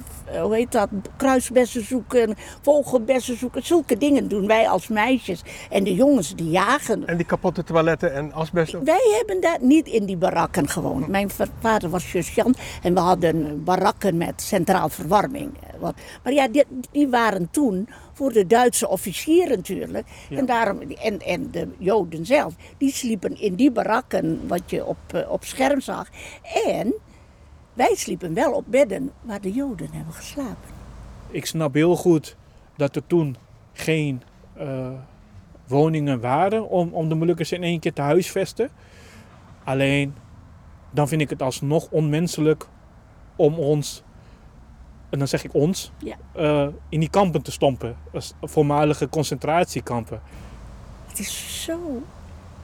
hoe 0.42 0.55
heet 0.55 0.73
dat, 0.73 0.88
kruisbessen 1.16 1.85
zoeken, 1.85 2.35
vogelbessen 2.62 3.38
zoeken. 3.38 3.62
Zulke 3.66 3.99
dingen 3.99 4.29
doen 4.29 4.47
wij 4.47 4.68
als 4.68 4.88
meisjes. 4.88 5.42
En 5.70 5.85
de 5.85 5.94
jongens 5.94 6.35
die 6.35 6.51
jagen. 6.51 7.07
En 7.07 7.16
die 7.16 7.27
kapotte 7.27 7.64
toiletten 7.64 8.14
en 8.14 8.33
asbest. 8.33 8.73
Wij 8.85 9.14
hebben 9.16 9.40
daar 9.40 9.59
niet 9.61 9.87
in 9.87 10.05
die 10.07 10.16
barakken 10.16 10.68
gewoond. 10.68 11.09
Mijn 11.09 11.31
va- 11.31 11.47
vader 11.61 11.90
was 11.90 12.09
sergeant 12.09 12.59
en 12.83 12.94
we 12.94 13.01
hadden 13.01 13.64
barakken 13.64 14.16
met 14.16 14.42
centraal 14.42 14.88
verwarming. 14.88 15.53
Eh, 15.83 15.88
Maar 16.23 16.33
ja, 16.33 16.49
die, 16.49 16.64
die 16.90 17.09
waren 17.09 17.49
toen 17.51 17.88
voor 18.12 18.33
de 18.33 18.47
Duitse 18.47 18.88
officieren 18.88 19.57
natuurlijk. 19.57 20.07
En, 20.31 20.47
daarom, 20.47 20.81
en, 20.81 21.20
en 21.20 21.51
de 21.51 21.68
Joden 21.79 22.27
zelf, 22.27 22.55
die 22.79 22.92
sliepen 22.92 23.40
in 23.40 23.55
die 23.55 23.70
barakken 23.70 24.40
wat 24.47 24.62
je 24.66 24.85
op, 24.87 24.97
eh, 25.07 25.31
op 25.31 25.44
scherm 25.44 25.81
zag. 25.81 26.09
En 26.66 26.94
wij 27.75 27.95
sliepen 27.95 28.35
wel 28.35 28.53
op 28.53 28.65
bedden 28.69 29.11
waar 29.21 29.41
de 29.41 29.53
Joden 29.53 29.89
hebben 29.93 30.15
geslapen. 30.15 30.69
Ik 31.31 31.47
snap 31.47 31.75
heel 31.75 31.97
goed 31.97 32.37
dat 32.77 32.97
er 32.97 33.07
toen 33.07 33.37
geen 33.73 34.23
eh, 34.57 34.91
woningen 35.67 36.21
waren 36.21 36.69
om, 36.69 36.89
om 36.93 37.09
de 37.09 37.15
Molukkers 37.15 37.53
in 37.53 37.63
één 37.63 37.81
keer 37.81 37.93
te 37.93 38.01
huisvesten. 38.03 38.71
Alleen, 39.65 40.15
dan 40.91 41.09
vind 41.09 41.21
ik 41.21 41.31
het 41.31 41.43
alsnog 41.43 41.89
onmenselijk 41.91 42.67
om 43.37 43.55
ons, 43.55 44.03
en 45.11 45.19
dan 45.19 45.29
zeg 45.29 45.45
ik 45.45 45.55
ons, 45.55 45.93
Ja. 45.99 46.17
eh, 46.33 46.69
in 46.89 47.01
die 47.01 47.11
kampen 47.11 47.43
te 47.43 47.53
stompen. 47.53 47.97
Als 48.13 48.35
voormalige 48.43 49.09
concentratiekampen. 49.09 50.21
Het 51.09 51.19
is 51.19 51.63
zo 51.65 52.03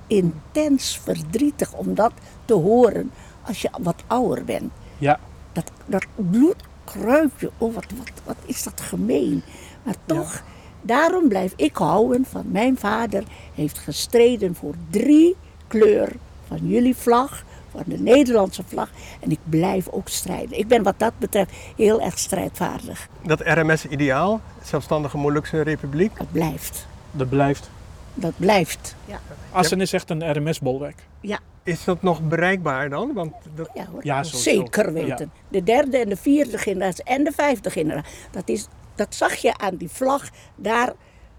intens 0.07 0.99
verdrietig 0.99 1.73
om 1.73 1.95
dat 1.95 2.13
te 2.45 2.55
horen 2.55 3.11
als 3.43 3.63
je 3.63 3.71
wat 3.81 4.03
ouder 4.07 4.45
bent. 4.45 4.73
Ja, 5.01 5.19
Dat, 5.53 5.71
dat 5.87 6.05
bloed 6.17 6.57
kruipt 6.85 7.41
je. 7.41 7.51
Oh, 7.59 7.75
wat, 7.75 7.87
wat, 7.97 8.11
wat 8.25 8.37
is 8.45 8.63
dat 8.63 8.81
gemeen. 8.81 9.43
Maar 9.83 9.95
toch, 10.07 10.43
daarom 10.83 11.29
blijf 11.29 11.53
ik 11.57 11.77
houden 11.77 12.25
van 12.25 12.45
mijn 12.51 12.79
vader 12.79 13.25
heeft 13.55 13.79
gestreden 13.79 14.55
voor 14.55 14.75
drie 14.91 15.37
kleur 15.67 16.13
van 16.47 16.59
jullie 16.69 16.97
vlag, 16.97 17.43
van 17.71 17.83
de 17.87 17.99
Nederlandse 17.99 18.63
vlag. 18.67 18.89
En 19.21 19.31
ik 19.31 19.39
blijf 19.45 19.89
ook 19.89 20.09
strijden. 20.09 20.59
Ik 20.59 20.69
ben 20.69 20.83
wat 20.83 20.99
dat 20.99 21.13
betreft 21.19 21.53
heel 21.77 22.01
erg 22.01 22.19
strijdvaardig. 22.19 23.09
Dat 23.23 23.41
RMS-ideaal, 23.45 24.41
Zelfstandige 24.63 25.17
Molukse 25.19 25.61
Republiek. 25.61 26.17
Dat 26.19 26.33
blijft. 26.33 26.87
dat 27.11 27.29
blijft. 27.29 27.71
Dat 28.15 28.33
blijft. 28.37 28.95
Ja, 29.05 29.19
Assen 29.51 29.81
is 29.81 29.93
echt 29.93 30.11
een 30.11 30.33
RMS-bolwerk. 30.37 30.97
ja. 31.21 31.39
Is 31.63 31.85
dat 31.85 32.03
nog 32.03 32.23
bereikbaar 32.23 32.89
dan? 32.91 33.13
Want 33.13 33.33
dat, 33.55 33.71
Ja, 33.75 33.87
hoor. 33.87 34.01
Ja, 34.05 34.23
sowieso. 34.23 34.51
zeker 34.51 34.93
weten. 34.93 35.33
De 35.49 35.63
derde 35.63 35.99
en 35.99 36.09
de 36.09 36.17
vierde 36.17 36.59
generatie 36.59 37.05
en 37.05 37.25
de 37.25 37.33
vijfde 37.33 37.71
generatie. 37.71 38.13
Dat, 38.31 38.49
is, 38.49 38.67
dat 38.95 39.15
zag 39.15 39.35
je 39.35 39.59
aan 39.59 39.77
die 39.77 39.89
vlag 39.89 40.29
daar 40.57 40.93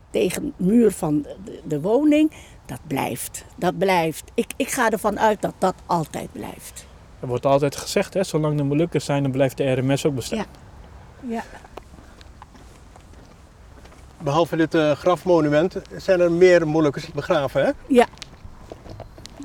tegen 0.10 0.54
de 0.58 0.64
muur 0.64 0.92
van 0.92 1.22
de, 1.46 1.62
de 1.64 1.82
woning. 1.82 2.32
Dat 2.66 2.80
blijft. 2.88 3.46
Dat 3.56 3.78
blijft. 3.78 4.32
Ik, 4.34 4.52
ik 4.56 4.70
ga 4.70 4.90
ervan 4.90 5.20
uit 5.20 5.42
dat 5.42 5.54
dat 5.58 5.76
altijd 5.86 6.32
blijft. 6.32 6.86
Er 7.20 7.28
wordt 7.28 7.46
altijd 7.46 7.76
gezegd, 7.76 8.14
hè, 8.14 8.24
zolang 8.24 8.58
de 8.58 8.64
Molukkers 8.64 9.06
zijn, 9.06 9.24
dan 9.24 9.32
blijft 9.32 9.58
de 9.58 9.72
RMS 9.74 10.06
ook 10.06 10.16
bestaan. 10.16 10.38
Ja. 10.38 10.46
Ja. 11.28 11.44
behalve 14.24 14.56
dit 14.56 14.74
eh, 14.74 14.92
grafmonument 14.92 15.76
zijn 15.98 16.20
er 16.20 16.32
meer 16.32 16.68
Molukkers 16.68 17.12
begraven, 17.12 17.66
hè? 17.66 17.72
Ja. 17.88 18.08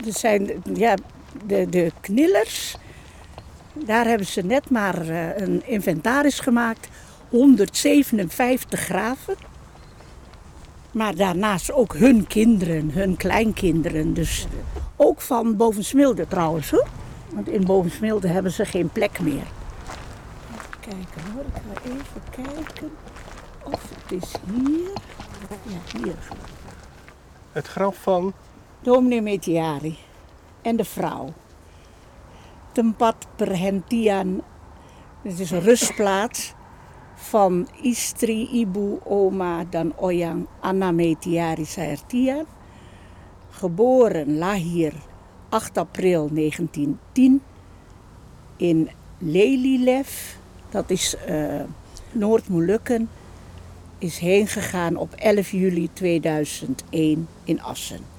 Er 0.04 0.12
zijn 0.12 0.62
ja, 0.74 0.94
de, 1.46 1.66
de 1.68 1.92
knillers. 2.00 2.76
Daar 3.72 4.06
hebben 4.06 4.26
ze 4.26 4.42
net 4.42 4.70
maar 4.70 5.08
eh, 5.08 5.36
een 5.36 5.66
inventaris 5.66 6.40
gemaakt. 6.40 6.88
157 7.28 8.80
graven. 8.80 9.36
Maar 10.90 11.14
daarnaast 11.14 11.72
ook 11.72 11.94
hun 11.94 12.26
kinderen, 12.26 12.90
hun 12.90 13.16
kleinkinderen. 13.16 14.14
Dus 14.14 14.46
ook 14.96 15.20
van 15.20 15.56
Bovensmilde 15.56 16.28
trouwens 16.28 16.70
hoor. 16.70 16.86
Want 17.32 17.48
in 17.48 17.64
Bovensmilde 17.64 18.28
hebben 18.28 18.52
ze 18.52 18.64
geen 18.64 18.88
plek 18.88 19.20
meer. 19.20 19.46
Even 20.52 20.80
kijken 20.80 21.32
hoor, 21.32 21.44
ik 21.44 21.54
ga 21.54 21.90
even 21.90 22.22
kijken 22.30 22.90
of 23.64 23.90
het 23.94 24.22
is 24.22 24.32
hier. 24.54 24.90
Ja, 25.62 25.98
hier. 25.98 26.16
Het 27.52 27.66
graf 27.66 27.96
van 27.96 28.32
Dominee 28.82 29.22
Metiari 29.22 29.96
en 30.62 30.76
de 30.76 30.84
vrouw. 30.84 31.32
Tempat 32.72 33.26
Perhentian, 33.36 34.42
het 35.22 35.38
is 35.38 35.50
een 35.50 35.60
rustplaats 35.60 36.54
van 37.14 37.68
Istri, 37.82 38.48
Ibu, 38.52 38.98
Oma, 39.04 39.64
dan 39.64 39.92
Oyang, 39.96 40.46
Anna 40.60 40.90
Metiari 40.90 41.64
Saertian. 41.64 42.46
Geboren 43.50 44.38
Lahir 44.38 44.92
8 45.48 45.78
april 45.78 46.28
1910 46.32 47.42
in 48.56 48.90
Lelilev, 49.18 50.34
dat 50.70 50.90
is 50.90 51.16
eh, 51.16 51.60
Noord-Molukken, 52.12 53.08
is 53.98 54.18
heen 54.18 54.46
gegaan 54.46 54.96
op 54.96 55.14
11 55.14 55.50
juli 55.50 55.88
2001 55.92 57.28
in 57.44 57.62
Assen. 57.62 58.15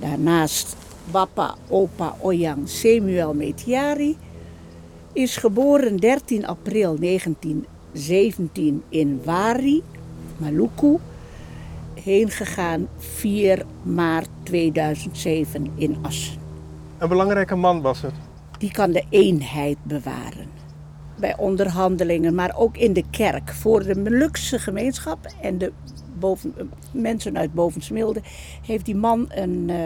Daarnaast 0.00 0.76
Bappa 1.10 1.54
Opa 1.68 2.16
Oyang 2.20 2.68
Samuel 2.68 3.34
Metiari 3.34 4.16
is 5.12 5.36
geboren 5.36 5.96
13 5.96 6.46
april 6.46 6.96
1917 6.96 8.82
in 8.88 9.20
Wari, 9.24 9.82
Maluku. 10.36 10.98
Heen 11.94 12.30
gegaan 12.30 12.88
4 12.98 13.64
maart 13.82 14.28
2007 14.42 15.72
in 15.76 15.96
Assen. 16.02 16.38
een 16.98 17.08
belangrijke 17.08 17.56
man 17.56 17.80
was 17.80 18.02
het. 18.02 18.14
Die 18.58 18.70
kan 18.70 18.90
de 18.92 19.04
eenheid 19.10 19.76
bewaren. 19.82 20.48
Bij 21.18 21.36
onderhandelingen, 21.36 22.34
maar 22.34 22.54
ook 22.56 22.76
in 22.76 22.92
de 22.92 23.04
kerk. 23.10 23.52
Voor 23.52 23.82
de 23.82 23.94
Molukse 23.94 24.58
gemeenschap 24.58 25.18
en 25.42 25.58
de 25.58 25.72
boven, 26.20 26.54
eh, 26.56 26.64
mensen 26.92 27.38
uit 27.38 27.54
Bovensmilde 27.54 28.20
heeft 28.66 28.84
die 28.84 28.96
man 28.96 29.26
een 29.30 29.70
eh, 29.70 29.76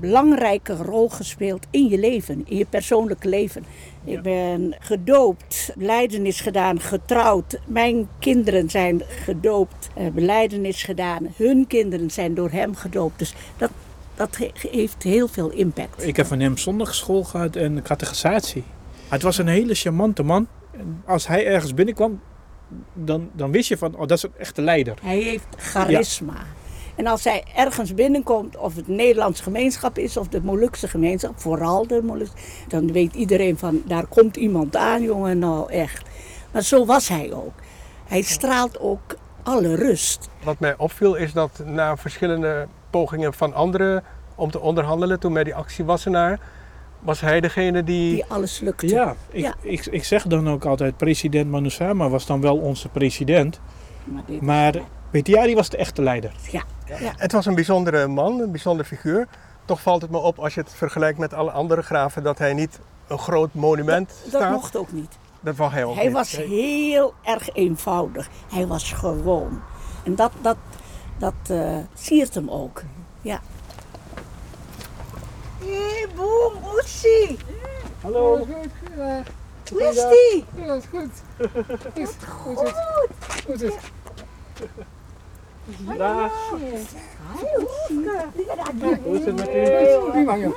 belangrijke 0.00 0.74
rol 0.76 1.08
gespeeld 1.08 1.66
in 1.70 1.88
je 1.88 1.98
leven, 1.98 2.42
in 2.46 2.56
je 2.56 2.64
persoonlijke 2.64 3.28
leven. 3.28 3.64
Ik 4.04 4.22
ben 4.22 4.76
gedoopt, 4.78 5.72
beleidenis 5.76 6.40
gedaan, 6.40 6.80
getrouwd. 6.80 7.60
Mijn 7.66 8.08
kinderen 8.18 8.70
zijn 8.70 9.02
gedoopt, 9.08 9.88
eh, 9.94 10.06
beleidenis 10.08 10.82
gedaan. 10.82 11.26
Hun 11.36 11.66
kinderen 11.66 12.10
zijn 12.10 12.34
door 12.34 12.50
hem 12.50 12.74
gedoopt. 12.74 13.18
Dus 13.18 13.34
dat, 13.56 13.70
dat 14.14 14.36
he- 14.36 14.50
heeft 14.70 15.02
heel 15.02 15.28
veel 15.28 15.50
impact. 15.50 16.06
Ik 16.06 16.16
heb 16.16 16.26
van 16.26 16.40
hem 16.40 16.56
zondagsschool 16.56 17.24
gehad 17.24 17.56
en 17.56 17.82
catechisatie. 17.82 18.64
Het 19.08 19.22
was 19.22 19.38
een 19.38 19.48
hele 19.48 19.74
charmante 19.74 20.22
man. 20.22 20.46
Als 21.04 21.26
hij 21.26 21.46
ergens 21.46 21.74
binnenkwam, 21.74 22.20
dan, 22.92 23.30
dan 23.32 23.50
wist 23.50 23.68
je 23.68 23.78
van, 23.78 23.94
oh, 23.94 24.06
dat 24.06 24.10
is 24.10 24.22
een 24.22 24.32
echte 24.38 24.62
leider. 24.62 24.94
Hij 25.02 25.18
heeft 25.18 25.46
charisma. 25.56 26.36
En 26.94 27.06
als 27.06 27.24
hij 27.24 27.44
ergens 27.56 27.94
binnenkomt, 27.94 28.56
of 28.56 28.74
het 28.76 28.88
Nederlands 28.88 29.40
gemeenschap 29.40 29.98
is 29.98 30.16
of 30.16 30.28
de 30.28 30.40
Molukse 30.42 30.88
gemeenschap, 30.88 31.40
vooral 31.40 31.86
de 31.86 32.02
Molukse, 32.02 32.34
dan 32.68 32.92
weet 32.92 33.14
iedereen 33.14 33.58
van 33.58 33.82
daar 33.86 34.06
komt 34.06 34.36
iemand 34.36 34.76
aan, 34.76 35.02
jongen, 35.02 35.38
nou 35.38 35.72
echt. 35.72 36.08
Maar 36.52 36.62
zo 36.62 36.86
was 36.86 37.08
hij 37.08 37.32
ook. 37.32 37.52
Hij 38.06 38.22
straalt 38.22 38.78
ook 38.78 39.16
alle 39.42 39.74
rust. 39.74 40.28
Wat 40.44 40.58
mij 40.58 40.74
opviel 40.76 41.14
is 41.14 41.32
dat 41.32 41.62
na 41.64 41.96
verschillende 41.96 42.66
pogingen 42.90 43.34
van 43.34 43.54
anderen 43.54 44.04
om 44.34 44.50
te 44.50 44.60
onderhandelen, 44.60 45.20
toen 45.20 45.32
bij 45.32 45.44
die 45.44 45.54
actie 45.54 45.84
Wassenaar, 45.84 46.40
was 47.00 47.20
hij 47.20 47.40
degene 47.40 47.84
die... 47.84 48.12
Die 48.14 48.24
alles 48.28 48.60
lukte. 48.60 48.88
Ja, 48.88 49.14
ik, 49.30 49.40
Ja. 49.40 49.54
Ik, 49.60 49.86
ik 49.86 50.04
zeg 50.04 50.22
dan 50.26 50.48
ook 50.48 50.64
altijd, 50.64 50.96
president 50.96 51.50
Manusama 51.50 52.08
was 52.08 52.26
dan 52.26 52.40
wel 52.40 52.56
onze 52.56 52.88
president. 52.88 53.60
Maar 54.04 54.22
Maar 54.40 54.74
Betiari 55.10 55.54
was 55.54 55.68
de 55.68 55.76
echte 55.76 56.02
leider. 56.02 56.32
ja, 56.50 56.62
ja. 56.86 57.12
Het 57.16 57.32
was 57.32 57.46
een 57.46 57.54
bijzondere 57.54 58.06
man, 58.06 58.40
een 58.40 58.50
bijzondere 58.50 58.88
figuur. 58.88 59.26
Toch 59.64 59.82
valt 59.82 60.02
het 60.02 60.10
me 60.10 60.18
op 60.18 60.38
als 60.38 60.54
je 60.54 60.60
het 60.60 60.72
vergelijkt 60.74 61.18
met 61.18 61.34
alle 61.34 61.50
andere 61.50 61.82
graven 61.82 62.22
dat 62.22 62.38
hij 62.38 62.54
niet 62.54 62.80
een 63.06 63.18
groot 63.18 63.54
monument 63.54 64.08
Dat 64.08 64.40
staat. 64.40 64.52
mocht 64.52 64.76
ook 64.76 64.92
niet. 64.92 65.18
Dat 65.40 65.56
wou 65.56 65.70
hij 65.72 65.84
ook 65.84 65.94
Hij 65.94 66.04
niet. 66.04 66.12
was 66.12 66.36
heel 66.36 67.14
erg 67.22 67.48
eenvoudig. 67.54 68.28
Hij 68.52 68.66
was 68.66 68.92
gewoon. 68.92 69.60
En 70.04 70.14
dat, 70.14 70.32
dat, 70.40 70.56
dat 71.18 71.34
eh, 71.46 71.76
siert 71.94 72.34
hem 72.34 72.50
ook. 72.50 72.82
Ja. 73.22 73.40
Hé, 75.60 75.66
hey, 75.66 76.06
boem, 76.14 76.52
Oetsie. 76.74 77.38
Hallo. 78.02 78.46
Hoe 79.72 79.82
is 79.82 79.94
die? 79.94 80.44
Ja, 80.56 80.66
dat 80.66 80.76
is 80.82 80.84
goed. 80.90 81.10
Goed, 81.94 82.16
goed, 82.26 82.56
Goed. 82.58 82.72
goed, 83.46 83.62
goed. 83.62 83.78
Dag. 85.98 86.32
Hoe 89.02 89.18
is 89.18 89.24
het 89.24 89.36
met 89.36 89.48
u? 89.48 90.10
Prima, 90.10 90.36
joh. 90.36 90.56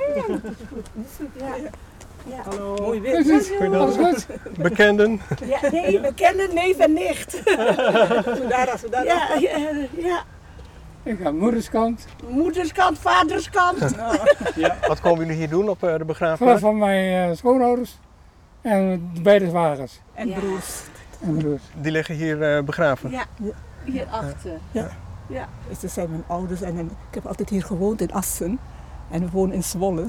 Hallo. 2.44 2.76
Mooi 2.76 3.22
Goed, 3.22 3.48
weer. 3.48 3.78
Alles 3.78 3.96
goed? 3.96 4.26
Bekenden. 4.58 5.20
Ja, 5.46 5.70
nee, 5.70 6.00
we 6.00 6.14
kennen 6.14 6.54
neef 6.54 6.78
en 6.78 6.92
nicht. 6.92 7.42
Ja, 9.04 9.36
ja, 9.38 9.70
ja. 9.96 10.24
Ik 11.02 11.18
ga 11.22 11.32
moederskant. 11.32 12.06
Moederskant, 12.28 12.98
vaderskant. 12.98 13.78
Wat 14.88 15.00
komen 15.00 15.18
jullie 15.18 15.36
hier 15.36 15.48
doen 15.48 15.68
op 15.68 15.82
eh, 15.82 15.96
de 15.96 16.04
begrafenis? 16.04 16.60
van 16.60 16.78
mijn 16.78 17.30
eh, 17.30 17.36
schoonouders. 17.36 17.98
En 18.60 19.10
de 19.14 19.20
beide 19.20 19.48
zwagers 19.48 20.00
En 20.14 20.32
broers. 20.32 20.82
en 21.20 21.36
broers. 21.36 21.62
Die 21.80 21.92
liggen 21.92 22.14
hier 22.14 22.42
eh, 22.42 22.62
begraven. 22.64 23.10
Ja, 23.10 23.24
hierachter. 23.84 24.58
Ze 25.78 25.88
zijn 25.88 26.10
mijn 26.10 26.24
ouders 26.26 26.60
en 26.60 26.78
ik 26.78 27.14
heb 27.14 27.26
altijd 27.26 27.48
hier 27.48 27.62
gewoond 27.62 28.00
in 28.00 28.12
Assen. 28.12 28.58
En 29.10 29.20
we 29.20 29.30
wonen 29.30 29.54
in 29.54 29.62
Zwolle. 29.62 30.06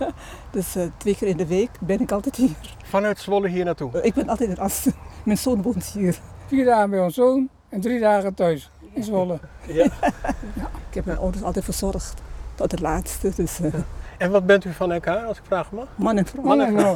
dus 0.50 0.76
eh, 0.76 0.82
twee 0.96 1.16
keer 1.16 1.28
in 1.28 1.36
de 1.36 1.46
week 1.46 1.70
ben 1.80 2.00
ik 2.00 2.12
altijd 2.12 2.36
hier. 2.36 2.56
Vanuit 2.84 3.18
Zwolle 3.18 3.48
hier 3.48 3.64
naartoe. 3.64 4.02
Ik 4.02 4.14
ben 4.14 4.28
altijd 4.28 4.48
in 4.50 4.58
Assen. 4.58 4.92
Mijn 5.24 5.38
zoon 5.38 5.62
woont 5.62 5.84
hier. 5.84 6.18
Vier 6.46 6.64
dagen 6.64 6.90
bij 6.90 7.00
ons 7.00 7.14
zoon 7.14 7.48
en 7.68 7.80
drie 7.80 8.00
dagen 8.00 8.34
thuis 8.34 8.70
in 8.98 9.04
Zwolle. 9.04 9.38
Ik 9.66 10.94
heb 10.94 11.04
mijn 11.04 11.18
ouders 11.18 11.44
altijd 11.44 11.64
verzorgd. 11.64 12.14
Tot 12.54 12.70
het 12.70 12.80
laatste. 12.80 13.30
Dus 13.36 13.60
eh, 13.60 13.72
En 14.18 14.30
wat 14.30 14.46
bent 14.46 14.64
u 14.64 14.72
van 14.72 14.92
elkaar, 14.92 15.24
als 15.24 15.36
ik 15.38 15.42
vragen 15.46 15.76
mag? 15.76 15.86
man 15.96 16.18
en 16.18 16.26
vrouw. 16.26 16.42
Man 16.44 16.60
en 16.60 16.78
vrouw. 16.78 16.94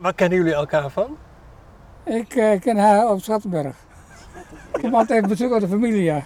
Waar 0.00 0.14
kennen 0.14 0.38
jullie 0.38 0.54
elkaar 0.54 0.90
van? 0.90 1.16
Ik 2.04 2.34
eh, 2.34 2.60
ken 2.60 2.76
haar 2.76 3.08
op 3.10 3.22
Schattenberg. 3.22 3.74
Ik 4.74 4.80
heb 4.82 4.94
altijd 4.94 5.26
bezoek 5.28 5.52
uit 5.52 5.60
de 5.60 5.68
familie, 5.68 6.02
ja. 6.02 6.22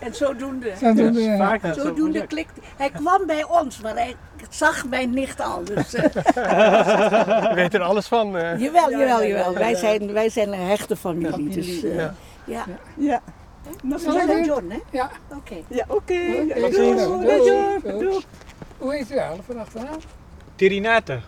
En 0.00 0.14
zodoende. 0.14 0.72
Ja. 0.80 1.36
Vaak 1.36 1.60
Zodoende 1.74 2.12
gezegd. 2.12 2.26
klikt. 2.26 2.52
Hij 2.76 2.90
kwam 2.90 3.26
bij 3.26 3.44
ons, 3.44 3.80
maar 3.80 3.94
hij 3.94 4.14
zag 4.50 4.86
mijn 4.88 5.10
nicht 5.10 5.40
al. 5.40 5.64
Dus, 5.64 5.94
eh, 5.94 7.54
weet 7.60 7.74
er 7.74 7.80
alles 7.82 8.06
van. 8.06 8.36
eh. 8.36 8.58
jawel, 8.60 8.90
jawel, 8.90 9.24
jawel. 9.24 9.54
Wij 9.54 9.74
zijn, 9.74 10.12
wij 10.12 10.28
zijn 10.28 10.52
een 10.52 10.66
hechte 10.66 10.96
familie. 10.96 11.48
Dus, 11.48 11.84
Ja. 12.44 12.64
ja. 12.66 12.76
Ja. 12.96 13.20
We 13.82 13.98
zijn 13.98 14.44
John, 14.44 14.68
hè? 14.70 14.78
Ja. 14.90 15.10
Oké. 15.36 15.54
Ja, 15.68 15.84
oké. 15.88 16.14
Doei, 16.14 16.70
Doei. 16.70 17.00
doei, 17.82 17.98
doei. 17.98 18.24
Hoe 18.78 18.94
heet 18.94 19.10
u 19.10 19.14
eigenlijk 19.14 19.46
van 19.46 19.58
achternaam? 19.58 19.98
Tirinate. 20.54 21.20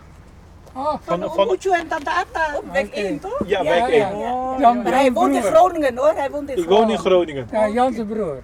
Oh, 0.73 0.85
Van, 0.85 1.19
Van 1.19 1.29
van, 1.33 1.47
Omuchu 1.47 1.69
en 1.71 1.87
Tante 1.87 2.09
Atta. 2.11 2.59
Weg 2.71 2.85
Oké. 2.87 2.95
1, 2.95 3.19
toch? 3.19 3.41
ja, 3.45 3.61
Ja, 3.61 3.73
ja. 3.75 3.87
1. 3.87 4.17
Ja. 4.17 4.55
Jan, 4.59 4.81
Maar 4.81 4.93
hij 4.93 5.03
Jan 5.03 5.13
woont 5.13 5.35
in. 5.35 5.41
Groningen 5.41 5.97
hoor. 5.97 6.11
Hij 6.15 6.31
woont 6.31 6.49
in 6.49 6.57
Ik 6.57 6.65
woon 6.69 6.89
in 6.89 6.97
Groningen. 6.97 7.47
Groningen. 7.47 7.47
Ja, 7.51 7.67
Jan 7.83 7.93
zijn 7.93 8.07
broer. 8.07 8.43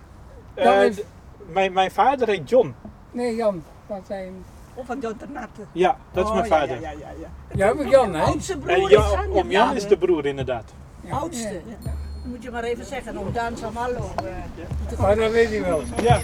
Eh, 0.54 0.64
Jan 0.66 0.94
mijn, 1.52 1.74
mijn 1.74 1.92
vader 1.92 2.28
heet 2.28 2.50
John. 2.50 2.76
Nee, 3.12 3.36
Jan. 3.36 3.64
Van 3.88 4.02
zijn... 4.08 4.46
Of 4.74 4.86
van 4.86 5.00
John 5.00 5.18
Ternate. 5.18 5.62
Ja, 5.72 5.98
dat 6.12 6.26
is 6.26 6.32
mijn 6.32 6.44
Oh, 6.44 6.50
ja, 6.50 6.58
vader. 6.58 6.82
Ja, 6.82 6.90
ja, 6.92 6.98
ja, 7.00 7.08
ja. 7.20 7.28
Ja, 7.54 7.68
heb 7.68 7.80
ik 7.80 7.90
Jan, 7.90 8.14
hè? 8.14 8.24
Oudste 8.24 8.58
broer 8.58 8.76
En 8.76 8.82
is 8.82 8.90
ja, 8.90 9.02
Sanja. 9.08 9.40
oom 9.40 9.52
Jan 9.52 9.70
Ja, 9.70 9.74
is 9.76 9.88
de 9.88 9.98
broer 9.98 10.26
inderdaad. 10.26 10.74
Ja. 11.02 11.16
Oudste. 11.18 11.62
Moet 12.30 12.44
je 12.44 12.52
maar 12.52 12.64
even 12.64 12.86
zeggen. 12.86 13.18
Om 13.18 13.28
Daan 13.34 13.58
Samallo. 13.58 14.10
eh. 14.16 15.00
Oh, 15.00 15.16
dat 15.16 15.32
weet 15.32 15.50
hij 15.50 15.62
wel. 15.62 15.82
Ja. 16.02 16.20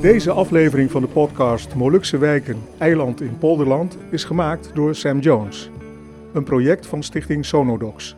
Deze 0.00 0.30
aflevering 0.30 0.90
van 0.90 1.00
de 1.02 1.08
podcast 1.08 1.74
Molukse 1.74 2.18
Wijken, 2.18 2.56
Eiland 2.78 3.20
in 3.20 3.38
Polderland 3.38 3.96
is 4.10 4.24
gemaakt 4.24 4.70
door 4.74 4.94
Sam 4.94 5.18
Jones. 5.18 5.70
Een 6.32 6.44
project 6.44 6.86
van 6.86 7.02
stichting 7.02 7.44
Sonodox. 7.44 8.16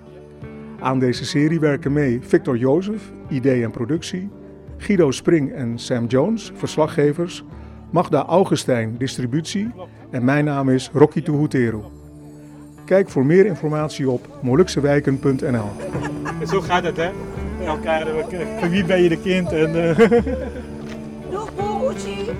Aan 0.80 0.98
deze 0.98 1.24
serie 1.24 1.60
werken 1.60 1.92
mee 1.92 2.18
Victor 2.22 2.56
Jozef, 2.56 3.12
idee 3.28 3.62
en 3.64 3.70
productie, 3.70 4.30
Guido 4.76 5.10
Spring 5.10 5.52
en 5.52 5.78
Sam 5.78 6.06
Jones, 6.06 6.52
verslaggevers, 6.54 7.44
Magda 7.90 8.24
Augustijn, 8.24 8.94
distributie 8.98 9.70
en 10.10 10.24
mijn 10.24 10.44
naam 10.44 10.68
is 10.68 10.90
Rocky 10.92 11.22
Tuhuteru. 11.22 11.80
Kijk 12.90 13.08
voor 13.08 13.26
meer 13.26 13.46
informatie 13.46 14.10
op 14.10 14.28
moluksewijken.nl. 14.40 15.68
Zo 16.46 16.60
gaat 16.60 16.82
het, 16.82 16.96
hè? 16.96 17.10
Elkaar, 17.66 18.06
eh, 18.06 18.46
van 18.58 18.68
wie 18.70 18.84
ben 18.84 19.02
je 19.02 19.08
de 19.08 19.20
kind? 19.20 19.52
En, 19.52 19.88
eh, 19.88 19.98
Doeg, 21.30 21.54
Boe, 21.54 21.88
Oetsie. 21.88 22.30